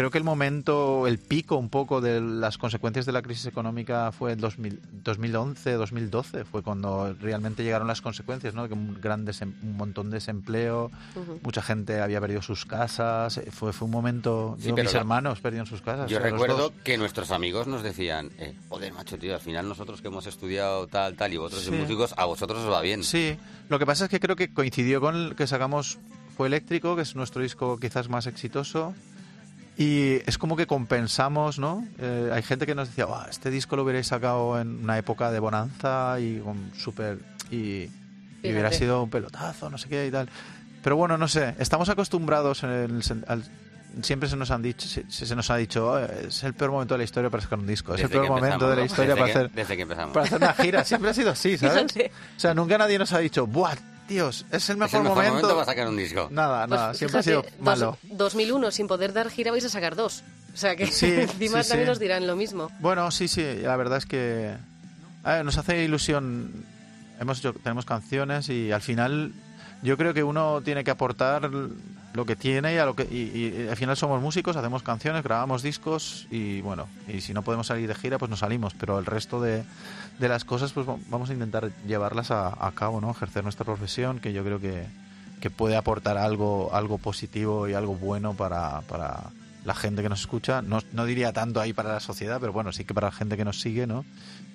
[0.00, 4.12] creo que el momento, el pico un poco de las consecuencias de la crisis económica
[4.12, 8.66] fue en 2000 2011, 2012, fue cuando realmente llegaron las consecuencias, ¿no?
[8.66, 10.90] Que un, gran desem- un montón de desempleo,
[11.42, 15.00] mucha gente había perdido sus casas, eh, fue, fue un momento, Sí, yo, mis la-
[15.00, 16.10] hermanos perdieron sus casas.
[16.10, 19.40] Yo o sea, los recuerdo que nuestros amigos nos decían, eh, joder, macho, tío, al
[19.40, 21.68] final nosotros que hemos estudiado tal, tal, y vosotros Sí.
[21.68, 23.04] sois músicos, a vosotros os va bien.
[23.04, 23.36] Sí,
[23.68, 25.98] lo que pasa es que creo que coincidió con el que sacamos
[26.36, 28.94] Fue Eléctrico, que es nuestro disco quizás más exitoso.
[29.76, 31.86] Y es como que compensamos, ¿no?
[31.98, 35.30] Eh, hay gente que nos decía, "Buah, este disco lo hubierais sacado en una época
[35.30, 37.18] de bonanza y con súper.
[37.50, 37.88] Y,
[38.42, 40.28] y hubiera sido un pelotazo, no sé qué y tal.
[40.82, 43.44] Pero bueno, no sé, estamos acostumbrados en el al-
[44.02, 46.94] siempre se nos han dicho se, se nos ha dicho "Oh, es el peor momento
[46.94, 49.20] de la historia para sacar un disco es el peor momento de la historia desde
[49.20, 50.14] para que- hacer Desde que empezamos.
[50.14, 53.18] para hacer una gira siempre ha sido así sabes o sea nunca nadie nos ha
[53.18, 53.74] dicho buah
[54.10, 56.28] tíos es el Es mejor, el mejor momento, momento para sacar un disco.
[56.30, 59.64] nada Pues nada siempre fíjate, ha sido malo dos- 2001, sin poder dar gira, vais
[59.64, 60.22] a sacar dos.
[60.52, 61.90] O sea que Sí, encima sí, también sí.
[61.90, 62.70] nos dirán lo mismo.
[62.80, 64.54] Bueno, sí, sí, la verdad es que
[65.24, 66.64] a ver, nos hace ilusión.
[67.20, 69.32] Hemos hecho, tenemos canciones y al final
[69.82, 71.50] yo creo que uno tiene que aportar
[72.12, 75.22] lo que tiene y, a lo que, y, y al final somos músicos, hacemos canciones,
[75.22, 78.98] grabamos discos y bueno, y si no podemos salir de gira pues no salimos, pero
[78.98, 79.64] el resto de,
[80.18, 83.10] de las cosas pues vamos a intentar llevarlas a, a cabo, ¿no?
[83.10, 84.86] Ejercer nuestra profesión que yo creo que,
[85.40, 89.30] que puede aportar algo, algo positivo y algo bueno para, para
[89.64, 90.62] la gente que nos escucha.
[90.62, 93.36] No, no diría tanto ahí para la sociedad, pero bueno, sí que para la gente
[93.36, 94.04] que nos sigue, ¿no?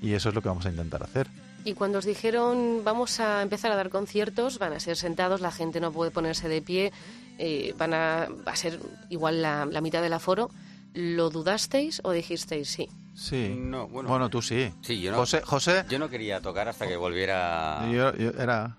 [0.01, 1.27] Y eso es lo que vamos a intentar hacer.
[1.65, 5.51] Y cuando os dijeron vamos a empezar a dar conciertos, van a ser sentados, la
[5.51, 6.93] gente no puede ponerse de pie,
[7.39, 10.51] eh, van a, va a ser igual la, la mitad del aforo,
[10.93, 12.87] ¿lo dudasteis o dijisteis sí?
[13.15, 13.55] Sí.
[13.57, 14.09] No, bueno.
[14.09, 14.71] bueno, tú sí.
[14.81, 17.89] Sí, yo no, José, José yo no quería tocar hasta que volviera...
[17.91, 18.77] yo, yo era...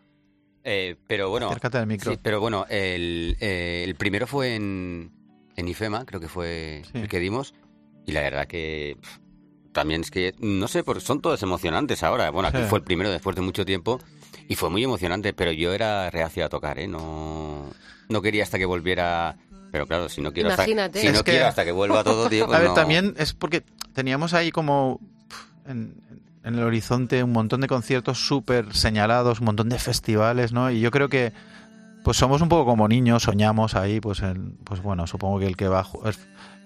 [0.62, 1.46] Eh, pero bueno...
[1.48, 2.12] Acércate al micro.
[2.12, 5.10] Sí, pero bueno, el, eh, el primero fue en,
[5.56, 6.98] en IFEMA, creo que fue Sí.
[6.98, 7.54] el que dimos,
[8.04, 9.18] y la verdad que pff,
[9.76, 12.30] también es que, no sé, porque son todos emocionantes ahora.
[12.30, 12.64] Bueno, aquí Sí.
[12.68, 14.00] fue el primero después de mucho tiempo,
[14.48, 16.88] y fue muy emocionante, pero yo era reacio a tocar, ¿eh?
[16.88, 17.66] No,
[18.08, 19.36] no quería hasta que volviera...
[19.72, 22.46] Pero claro, si no quiero, hasta, si no que- quiero hasta que vuelva todo, tío,
[22.46, 22.74] pues a ver, no.
[22.74, 23.62] también es porque
[23.92, 25.00] teníamos ahí como
[25.66, 25.94] en,
[26.44, 30.70] en el horizonte un montón de conciertos súper señalados, un montón de festivales, ¿no?
[30.70, 31.32] Y yo creo que
[32.04, 35.56] pues somos un poco como niños, soñamos ahí, pues en, pues bueno, supongo que el
[35.56, 35.84] que va a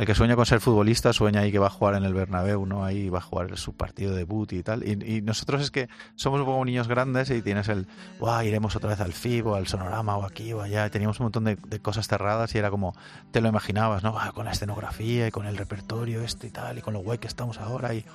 [0.01, 2.65] el que sueña con ser futbolista sueña ahí que va a jugar en el Bernabéu,
[2.65, 2.87] ¿no?
[2.87, 4.83] Ahí va a jugar su partido de debut y tal.
[4.83, 7.87] Y, nosotros es que somos poco niños grandes y tienes el,
[8.19, 8.43] ¡guau!
[8.43, 10.87] Iremos otra vez al FIB o al Sonorama o aquí o allá.
[10.87, 12.95] Y teníamos un montón de, cosas cerradas y era como,
[13.31, 14.19] te lo imaginabas, ¿no?
[14.19, 17.19] Ah, con la escenografía y con el repertorio este y tal y con lo guay
[17.19, 17.93] que estamos ahora.
[17.93, 18.07] Y,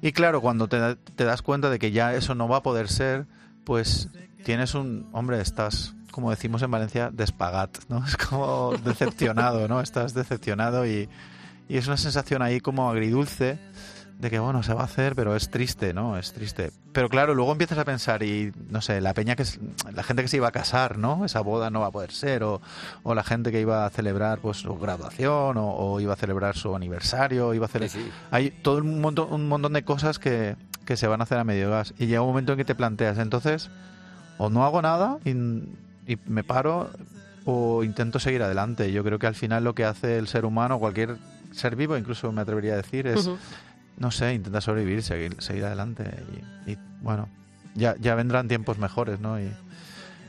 [0.00, 2.88] y claro, cuando te, te das cuenta de que ya eso no va a poder
[2.88, 3.26] ser,
[3.62, 4.08] pues
[4.42, 8.04] tienes un, hombre, estás, como decimos en Valencia, despagat, ¿no?
[8.06, 9.80] Es como decepcionado, ¿no?
[9.80, 11.08] Estás decepcionado y,
[11.68, 13.58] y es una sensación ahí como agridulce
[14.18, 16.16] de que, bueno, se va a hacer, pero es triste, ¿no?
[16.16, 16.70] Es triste.
[16.92, 19.58] Pero claro, luego empiezas a pensar y, no sé, la peña que es,
[19.92, 21.24] la gente que se iba a casar, ¿no?
[21.24, 22.60] Esa boda no va a poder ser, o,
[23.02, 26.56] o la gente que iba a celebrar, pues, su graduación, o, o iba a celebrar
[26.56, 28.10] su aniversario, iba a Sí, sí.
[28.30, 31.44] hay todo un montón, un montón de cosas que, que se van a hacer a
[31.44, 31.92] medio gas.
[31.98, 33.70] Y llega un momento en que te planteas, entonces,
[34.38, 35.32] o no hago nada y,
[36.12, 36.90] y me paro,
[37.44, 38.92] o intento seguir adelante.
[38.92, 41.16] Yo creo que al final lo que hace el ser humano, cualquier
[41.52, 43.28] ser vivo, incluso me atrevería a decir, es,
[43.98, 46.04] no sé, intentar sobrevivir, seguir, seguir adelante.
[46.66, 47.28] Y, y, bueno,
[47.74, 49.40] ya, ya vendrán tiempos mejores, ¿no?
[49.40, 49.50] Y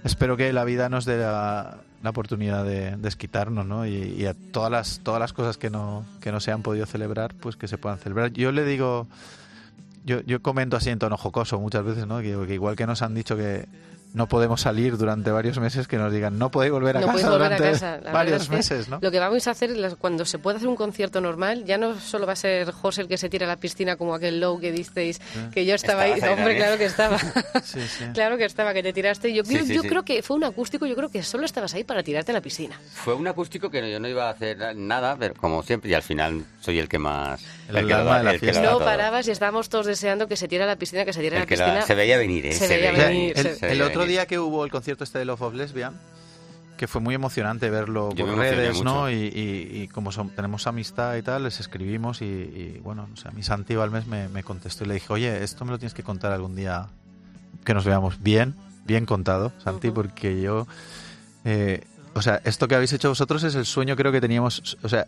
[0.03, 3.85] espero que la vida nos dé la, la oportunidad de desquitarnos, ¿no?
[3.85, 6.85] Y, y a todas las, todas las cosas que no, que no se han podido
[6.85, 8.33] celebrar, pues que se puedan celebrar.
[8.33, 9.07] Yo le digo,
[10.03, 12.19] yo, yo comento así en tono jocoso muchas veces, ¿no?
[12.19, 13.67] Que, que igual que nos han dicho que,
[14.13, 17.29] no podemos salir durante varios meses que nos digan no podéis volver a No casa
[17.29, 17.99] volver a durante casa.
[18.11, 18.99] Varios verdad es que meses, ¿no?
[19.01, 21.99] Lo que vamos a hacer las- cuando se pueda hacer un concierto normal, ya no
[21.99, 24.59] solo va a ser José el que se tira a la piscina como aquel low
[24.59, 25.19] que disteis,
[25.53, 26.11] que yo estaba ahí.
[26.13, 26.57] Hombre, también.
[26.57, 27.17] claro que estaba.
[27.63, 28.03] Sí, sí.
[28.13, 29.33] claro que estaba, que te tiraste.
[29.33, 29.87] Yo, Sí, yo, sí, yo sí.
[29.87, 32.41] creo que fue un acústico, yo creo que solo estabas ahí para tirarte a la
[32.41, 32.79] piscina.
[32.93, 36.03] Fue un acústico que yo no iba a hacer nada, pero como siempre, y al
[36.03, 37.41] final soy el que más...
[37.69, 38.61] El que lo alma da- de la el que lo fiesta.
[38.67, 38.85] da No todo.
[38.85, 41.39] parabas y estábamos todos deseando que se tire a la piscina, que se tire a
[41.39, 41.81] la piscina.
[41.81, 42.51] se veía venir, ¿eh?
[42.53, 45.25] Se veía venir, el, se- el veía otro día que hubo el concierto este de
[45.25, 45.93] Love of Lesbian,
[46.77, 49.09] que fue muy emocionante verlo Yo por redes, ¿no?
[49.09, 53.17] Y, y- y como son- tenemos amistad y tal, les escribimos y, y, bueno, o
[53.17, 55.93] sea, mi Santi Balmes me, me contestó y le dije, oye, esto me lo tienes
[55.93, 56.87] que contar algún día
[57.63, 59.95] que nos veamos bien, bien contado, Santi, Ujú.
[59.95, 60.67] porque yo,
[61.45, 61.83] eh,
[62.15, 65.05] o sea, esto que habéis hecho vosotros es el sueño creo que teníamos, o sea,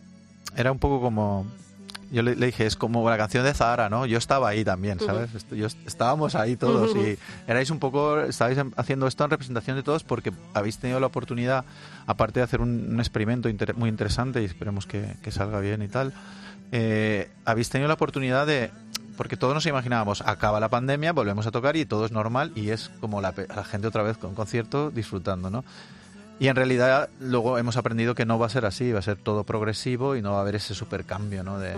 [0.56, 1.46] era un poco como...
[2.10, 4.06] Yo le, le dije, es como la canción de Zahara, ¿no?
[4.06, 5.30] Yo estaba ahí también, ¿sabes?
[5.50, 9.82] Yo, estábamos ahí todos y erais un poco, estabais en- haciendo esto en representación de
[9.82, 11.64] todos porque habéis tenido la oportunidad,
[12.06, 15.82] aparte de hacer un, un experimento inter- muy interesante y esperemos que, que salga bien
[15.82, 16.12] y tal,
[16.72, 18.70] eh, habéis tenido la oportunidad de,
[19.16, 22.70] porque todos nos imaginábamos, acaba la pandemia, volvemos a tocar y todo es normal y
[22.70, 25.64] es como la, la gente otra vez con concierto disfrutando, ¿no?
[26.38, 29.16] Y en realidad luego hemos aprendido que no va a ser así, va a ser
[29.16, 31.58] todo progresivo y no va a haber ese supercambio, ¿no?
[31.58, 31.74] De.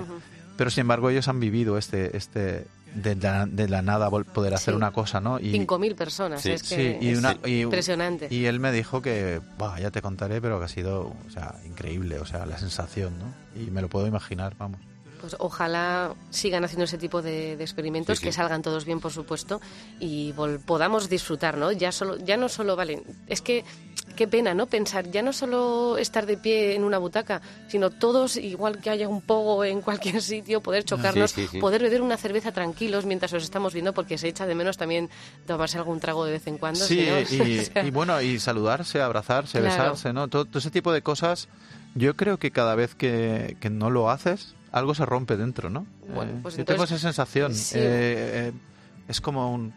[0.57, 4.73] Pero sin embargo ellos han vivido este, este de, la, de la nada poder hacer
[4.75, 4.77] Sí.
[4.77, 5.39] una cosa, ¿no?
[5.39, 6.51] Y, 5.000 personas, Sí.
[6.51, 8.27] es que sí, y es una- y- impresionante.
[8.31, 11.55] y él me dijo que, "Buah, ya te contaré, pero que ha sido, o sea,
[11.65, 13.63] increíble, o sea, la sensación, ¿no?
[13.63, 14.81] Y me lo puedo imaginar, vamos.
[15.21, 18.27] Pues ojalá sigan haciendo ese tipo de, de experimentos, Sí, sí.
[18.29, 19.61] que salgan todos bien, por supuesto,
[20.01, 21.73] y vol- podamos disfrutar, ¿no?
[21.73, 23.65] Ya, solo, ya no solo, vale, es que
[24.17, 24.67] qué pena, ¿no?
[24.67, 29.09] Pensar, ya no solo estar de pie en una butaca, sino todos, igual que haya
[29.09, 31.59] un pogo en cualquier sitio, poder chocarnos, Sí, sí, sí.
[31.61, 35.09] poder beber una cerveza tranquilos mientras os estamos viendo, porque se echa de menos también
[35.47, 36.81] tomarse algún trago de vez en cuando.
[36.85, 39.67] Sí, si no- y, o sea, y bueno, y saludarse, abrazarse, Claro.
[39.71, 40.29] besarse, ¿no?
[40.29, 41.49] Todo, todo ese tipo de cosas,
[41.95, 45.87] yo creo que cada vez que, que no lo haces, algo se rompe dentro, ¿no?
[46.15, 47.55] Bueno, Eh, pues yo tengo esa sensación.
[47.55, 47.79] sí.
[47.79, 48.53] Eh, eh,
[49.09, 49.73] es como un...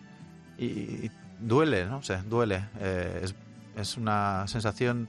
[0.57, 1.97] Y, y duele, ¿no?
[1.97, 2.65] O sea, duele.
[3.21, 3.33] Es,
[3.77, 5.07] es una sensación...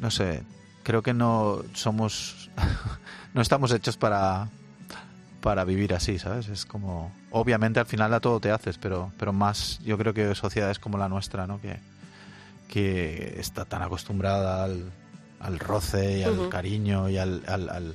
[0.00, 0.42] No sé,
[0.82, 2.50] creo que no somos...
[3.34, 4.48] no estamos hechos para
[5.40, 6.48] para vivir así, ¿sabes?
[6.48, 10.34] Es como obviamente al final a todo te haces, pero pero más yo creo que
[10.34, 11.60] sociedades como la nuestra, ¿no?
[11.62, 11.80] Que
[12.68, 14.92] que está tan acostumbrada al,
[15.40, 17.94] al roce y al cariño y al, al- al-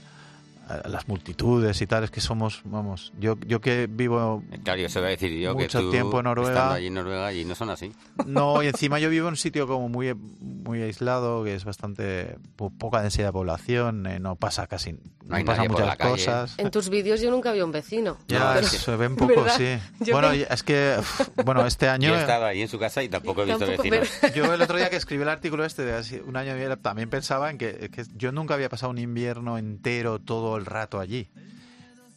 [0.85, 4.99] las multitudes y tal, es que somos, vamos, yo yo que vivo Claro, yo se
[4.99, 6.73] va a decir yo Mucho que tú, tiempo en Noruega.
[6.73, 7.91] allí en Noruega, y no son así.
[8.25, 12.37] no, y encima yo vivo en un sitio como muy muy aislado, que es bastante
[12.55, 15.97] po- poca densidad de población, eh, no pasa casi no, hay pasan nadie por muchas
[15.97, 16.55] cosas.
[16.57, 18.17] En tus vídeos yo nunca vi un vecino.
[18.27, 19.57] Ya, No, que- se ven poco, ¿Verdad?
[19.57, 19.77] sí.
[20.05, 20.95] Yo bueno, es que,
[21.43, 22.09] bueno, este año...
[22.09, 24.09] Yo estaba ahí en su casa y tampoco he visto Tampoco, vecinos.
[24.21, 27.09] pero- Yo el otro día que escribí el artículo este de así un año también
[27.09, 31.27] pensaba en que, que yo nunca había pasado un invierno entero todo el rato allí.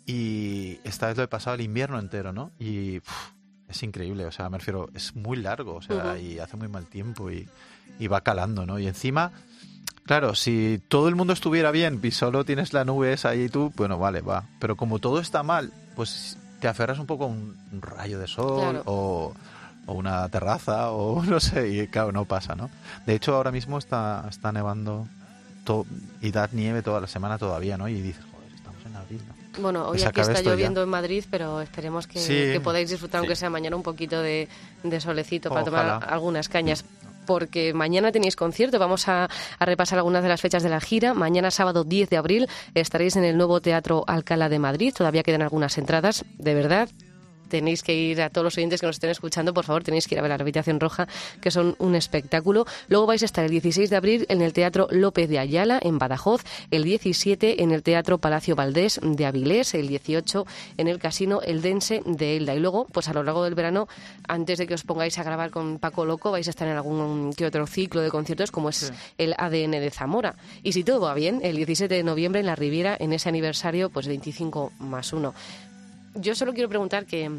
[0.06, 2.50] Y esta vez lo he pasado el invierno entero, ¿no?
[2.58, 3.00] Y
[3.68, 6.86] es increíble, o sea, me refiero, es muy largo, o sea, y hace muy mal
[6.86, 7.46] tiempo y,
[7.98, 8.78] y va calando, ¿no?
[8.78, 9.32] Y encima,
[10.06, 13.48] claro, si todo el mundo estuviera bien y solo tienes la nube esa ahí y
[13.50, 14.44] tú, bueno, vale, va.
[14.58, 18.60] Pero como todo está mal, pues te aferras un poco a un, rayo de sol
[18.62, 18.82] Claro.
[18.86, 19.34] o,
[19.84, 22.70] o una terraza o no sé, y claro, no pasa, ¿no?
[23.04, 25.06] De hecho, ahora mismo está, está nevando
[26.20, 27.88] y da nieve toda la semana todavía, ¿no?
[27.88, 28.24] Y dices,
[29.60, 30.50] Bueno, hoy aquí está ya.
[30.50, 32.32] lloviendo en Madrid, pero esperemos que, Sí.
[32.52, 34.48] que podáis disfrutar, aunque sea mañana, un poquito de,
[34.84, 35.94] de solecito para Ojalá.
[36.00, 36.84] tomar algunas cañas.
[37.26, 41.12] Porque mañana tenéis concierto, vamos a, a repasar algunas de las fechas de la gira.
[41.12, 44.94] Mañana, sábado 10 de abril, estaréis en el nuevo Teatro Alcalá de Madrid.
[44.96, 46.88] Todavía quedan algunas entradas, de verdad.
[47.48, 50.14] Tenéis que ir a todos los oyentes que nos estén escuchando, por favor, tenéis que
[50.14, 51.08] ir a ver la Habitación Roja,
[51.40, 52.66] que son un espectáculo.
[52.88, 55.98] Luego vais a estar el 16 de abril en el Teatro López de Ayala, en
[55.98, 61.40] Badajoz, el 17 en el Teatro Palacio Valdés de Avilés, el 18 en el Casino
[61.42, 62.54] El Dense de Elda.
[62.54, 63.88] Y luego, pues a lo largo del verano,
[64.26, 67.32] antes de que os pongáis a grabar con Paco Loco, vais a estar en algún
[67.32, 70.36] que otro ciclo de conciertos, como es el ADN de Zamora.
[70.62, 73.90] Y si todo va bien, el 17 de noviembre en la Riviera, en ese aniversario,
[73.90, 75.34] pues 25 más 1
[76.20, 77.30] yo solo quiero preguntar que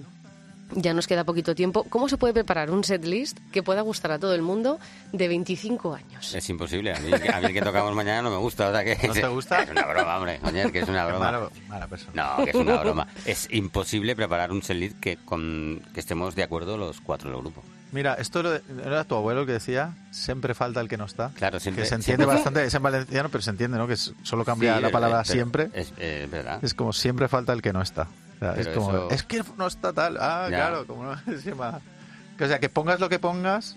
[0.76, 4.12] ya nos queda poquito tiempo, ¿cómo se puede preparar un set list que pueda gustar
[4.12, 4.78] a todo el mundo
[5.12, 6.36] de 25 años?
[6.36, 6.94] Es imposible.
[6.94, 8.70] A mí, a mí el que tocamos mañana no me gusta.
[8.70, 9.64] O sea que ¿No te gusta?
[9.64, 10.40] Es una broma, hombre.
[10.72, 11.32] Que es una broma.
[11.32, 12.12] Mala, mala persona.
[12.38, 13.08] No, que es una broma.
[13.26, 17.64] Es imposible preparar un setlist que, con, que estemos de acuerdo los cuatro del grupo.
[17.92, 21.06] Mira, esto lo de- era tu abuelo el que decía, siempre falta el que no
[21.06, 21.32] está.
[21.34, 23.88] Claro, siempre- Que se entiende siempre- bastante, es en valenciano, pero se entiende, ¿no?
[23.88, 25.72] Que solo cambia Sí, la palabra siempre.
[25.74, 25.92] Es
[26.30, 26.64] verdad.
[26.64, 28.08] Es como siempre falta el que no está.
[28.40, 30.18] Sea, es como, eso- es que no está tal.
[30.20, 30.58] Ah, Ya.
[30.58, 31.80] claro, como no se llama.
[32.40, 33.76] o sea, que pongas lo que pongas,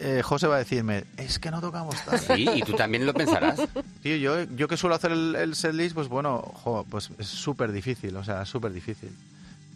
[0.00, 2.18] eh, José va a decirme, es que no tocamos tal.
[2.18, 3.60] Sí, y tú también lo pensarás.
[4.02, 7.72] Tío, yo, yo que suelo hacer el, el setlist, pues bueno, jo, pues es súper
[7.72, 9.10] difícil, o sea, súper difícil.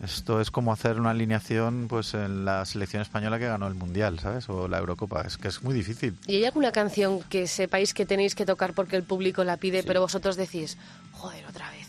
[0.04, 4.20] Esto es como hacer una alineación pues en la selección española que ganó el Mundial,
[4.20, 4.48] ¿sabes?
[4.48, 5.22] O la Eurocopa.
[5.22, 6.16] Es que es muy difícil.
[6.28, 9.82] ¿Y hay alguna canción que sepáis que tenéis que tocar porque el público la pide,
[9.82, 10.78] pero vosotros decís,
[11.10, 11.87] joder, otra vez?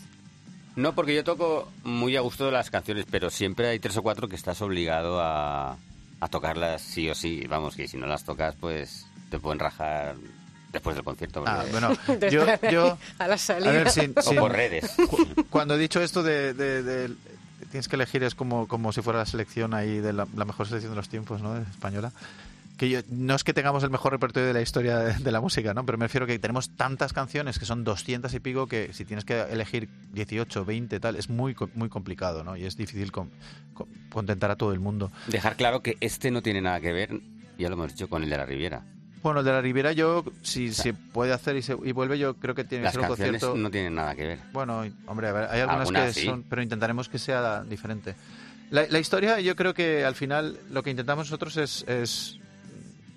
[0.76, 4.02] No, porque yo toco muy a gusto de las canciones, pero siempre hay tres o
[4.02, 5.76] cuatro que estás obligado a,
[6.20, 7.44] a tocarlas sí o sí.
[7.48, 10.14] Vamos, que si no las tocas, pues te pueden rajar
[10.72, 11.42] después del concierto.
[11.46, 11.90] Ah, bueno,
[12.30, 13.72] yo, yo a la a salida.
[13.72, 14.90] ver, sin- o por redes.
[15.08, 17.14] cu- cuando he dicho esto de, de- de-
[17.70, 20.66] tienes que elegir es como, como si fuera la selección ahí de la, la mejor
[20.68, 21.56] selección de los tiempos, ¿no?
[21.56, 22.12] Española.
[22.80, 25.42] Que yo, no es que tengamos el mejor repertorio de la historia de, de la
[25.42, 25.84] música, ¿no?
[25.84, 29.26] Pero me refiero que tenemos tantas canciones que son 200 y pico que si tienes
[29.26, 32.56] que elegir 18, 20, tal, es muy, muy complicado, ¿no?
[32.56, 33.30] Y es difícil con-
[33.74, 35.12] con- contentar a todo el mundo.
[35.26, 37.20] Dejar claro que este no tiene nada que ver,
[37.58, 38.82] ya lo hemos dicho, con el de la Riviera.
[39.22, 42.36] Bueno, el de la Ribera yo, si se puede hacer y, se, y vuelve, yo
[42.36, 43.54] creo que tiene que ser un concierto...
[43.56, 44.38] no tienen nada que ver.
[44.54, 46.26] Bueno, hombre, a ver, hay algunas Algunas que sí.
[46.26, 48.14] son, pero intentaremos que sea diferente.
[48.70, 52.38] La, la historia, yo creo que al final lo que intentamos nosotros es, es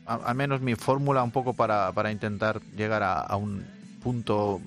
[0.05, 3.65] a- al menos mi fórmula un poco para, para intentar llegar a, a un
[4.01, 4.61] punto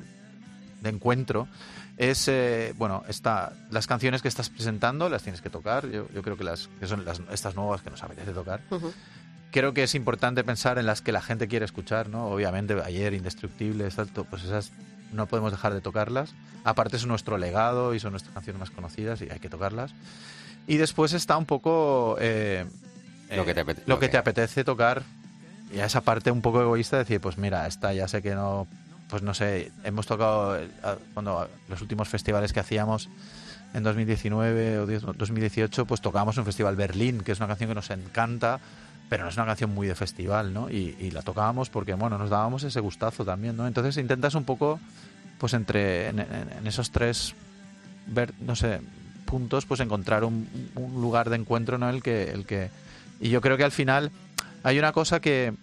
[0.81, 1.49] de encuentro
[1.97, 6.23] es eh, bueno está las canciones que estás presentando las tienes que tocar yo, yo
[6.23, 8.93] creo que las que son las, estas nuevas que nos apetece tocar Ujú.
[9.51, 12.27] creo que es importante pensar en las que la gente quiere escuchar, ¿no?
[12.27, 14.71] Obviamente, ayer, Indestructibles, Salto, pues esas
[15.13, 16.35] no podemos dejar de tocarlas.
[16.65, 19.93] Aparte es nuestro legado y son nuestras canciones más conocidas y hay que tocarlas.
[20.67, 22.67] Y después está un poco eh,
[23.35, 25.03] Lo que te eh, lo lo que que- te apetece tocar
[25.73, 28.35] y a esa parte un poco egoísta de decir, pues mira, esta ya sé que
[28.35, 28.67] no,
[29.09, 30.69] pues no sé, hemos tocado eh,
[31.15, 33.09] cuando los últimos festivales que hacíamos
[33.75, 37.75] en 2019 o 10 2018, pues tocábamos un festival Berlín, que es una canción que
[37.75, 38.61] nos encanta,
[39.09, 40.71] pero no es una canción muy de festival, ¿no?
[40.71, 43.67] Y, y la tocábamos porque, bueno, nos dábamos ese gustazo también, ¿no?
[43.67, 44.81] Entonces intentas un poco,
[45.39, 47.35] pues entre, en, en- en esos tres,
[48.07, 48.81] ver, no sé,
[49.27, 51.89] puntos, pues encontrar un, un lugar de encuentro, ¿no?
[51.91, 52.71] El que, el que...
[53.21, 54.11] Y yo creo que al final
[54.67, 55.55] hay una cosa que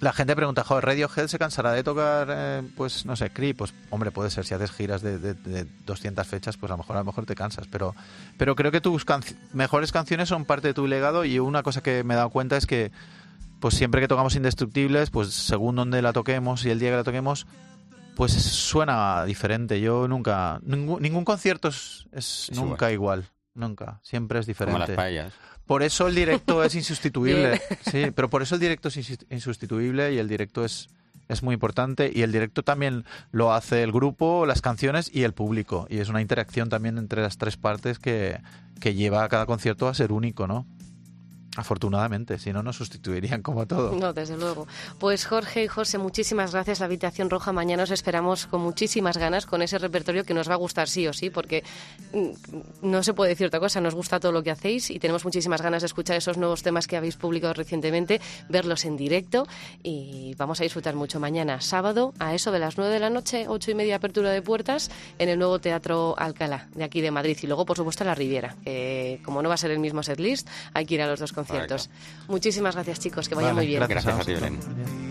[0.00, 3.56] la gente pregunta, joder, Radiohead se cansará de tocar, eh, pues, no sé, Creep.
[3.56, 6.78] Pues, hombre, puede ser, si haces giras de, de- de 200 fechas, pues a lo
[6.78, 7.66] mejor a lo mejor te cansas.
[7.70, 7.94] Pero,
[8.36, 9.06] pero creo que tus
[9.54, 12.56] mejores canciones son parte de tu legado y una cosa que me he dado cuenta
[12.58, 12.92] es que,
[13.60, 17.04] pues siempre que tocamos Indestructibles, pues según donde la toquemos y el día que la
[17.04, 17.46] toquemos,
[18.14, 19.80] pues suena diferente.
[19.80, 23.24] Yo nunca, ningún, ningún concierto es, es nunca igual.
[23.54, 24.80] Nunca, siempre es Como diferente.
[24.88, 25.32] las paellas.
[25.66, 27.60] Por eso el directo es insustituible.
[27.90, 30.88] Sí, pero por eso el directo es insus- insustituible y el directo es,
[31.28, 32.10] es muy importante.
[32.14, 35.86] Y el directo también lo hace el grupo, las canciones y el público.
[35.88, 38.40] Y es una interacción también entre las tres partes que,
[38.80, 40.66] que lleva a cada concierto a ser único, ¿no?
[41.56, 43.92] Afortunadamente, si no nos sustituirían como todo.
[43.94, 44.66] No, desde luego.
[44.98, 46.80] Pues Jorge y José, muchísimas gracias.
[46.80, 50.54] La Habitación Roja mañana os esperamos con muchísimas ganas, con ese repertorio que nos va
[50.54, 51.62] a gustar sí o sí, porque
[52.12, 52.30] mm,
[52.82, 55.62] no se puede decir otra cosa, nos gusta todo lo que hacéis y tenemos muchísimas
[55.62, 59.46] ganas de escuchar esos nuevos temas que habéis publicado recientemente, verlos en directo
[59.82, 63.46] y vamos a disfrutar mucho mañana, sábado, a eso de las 9 de la noche,
[63.48, 67.38] ocho y media apertura de puertas en el nuevo Teatro Alcalá, de aquí de Madrid
[67.40, 68.56] y luego, por supuesto, la Riviera,
[69.24, 71.43] como no va a ser el mismo setlist, hay que ir a los dos conciertos.
[72.28, 73.80] Muchísimas gracias, chicos, que vaya Vale, muy bien.
[73.86, 74.40] Gracias a ti, vosotros.
[74.40, 74.76] Belén.
[74.76, 75.03] Bien.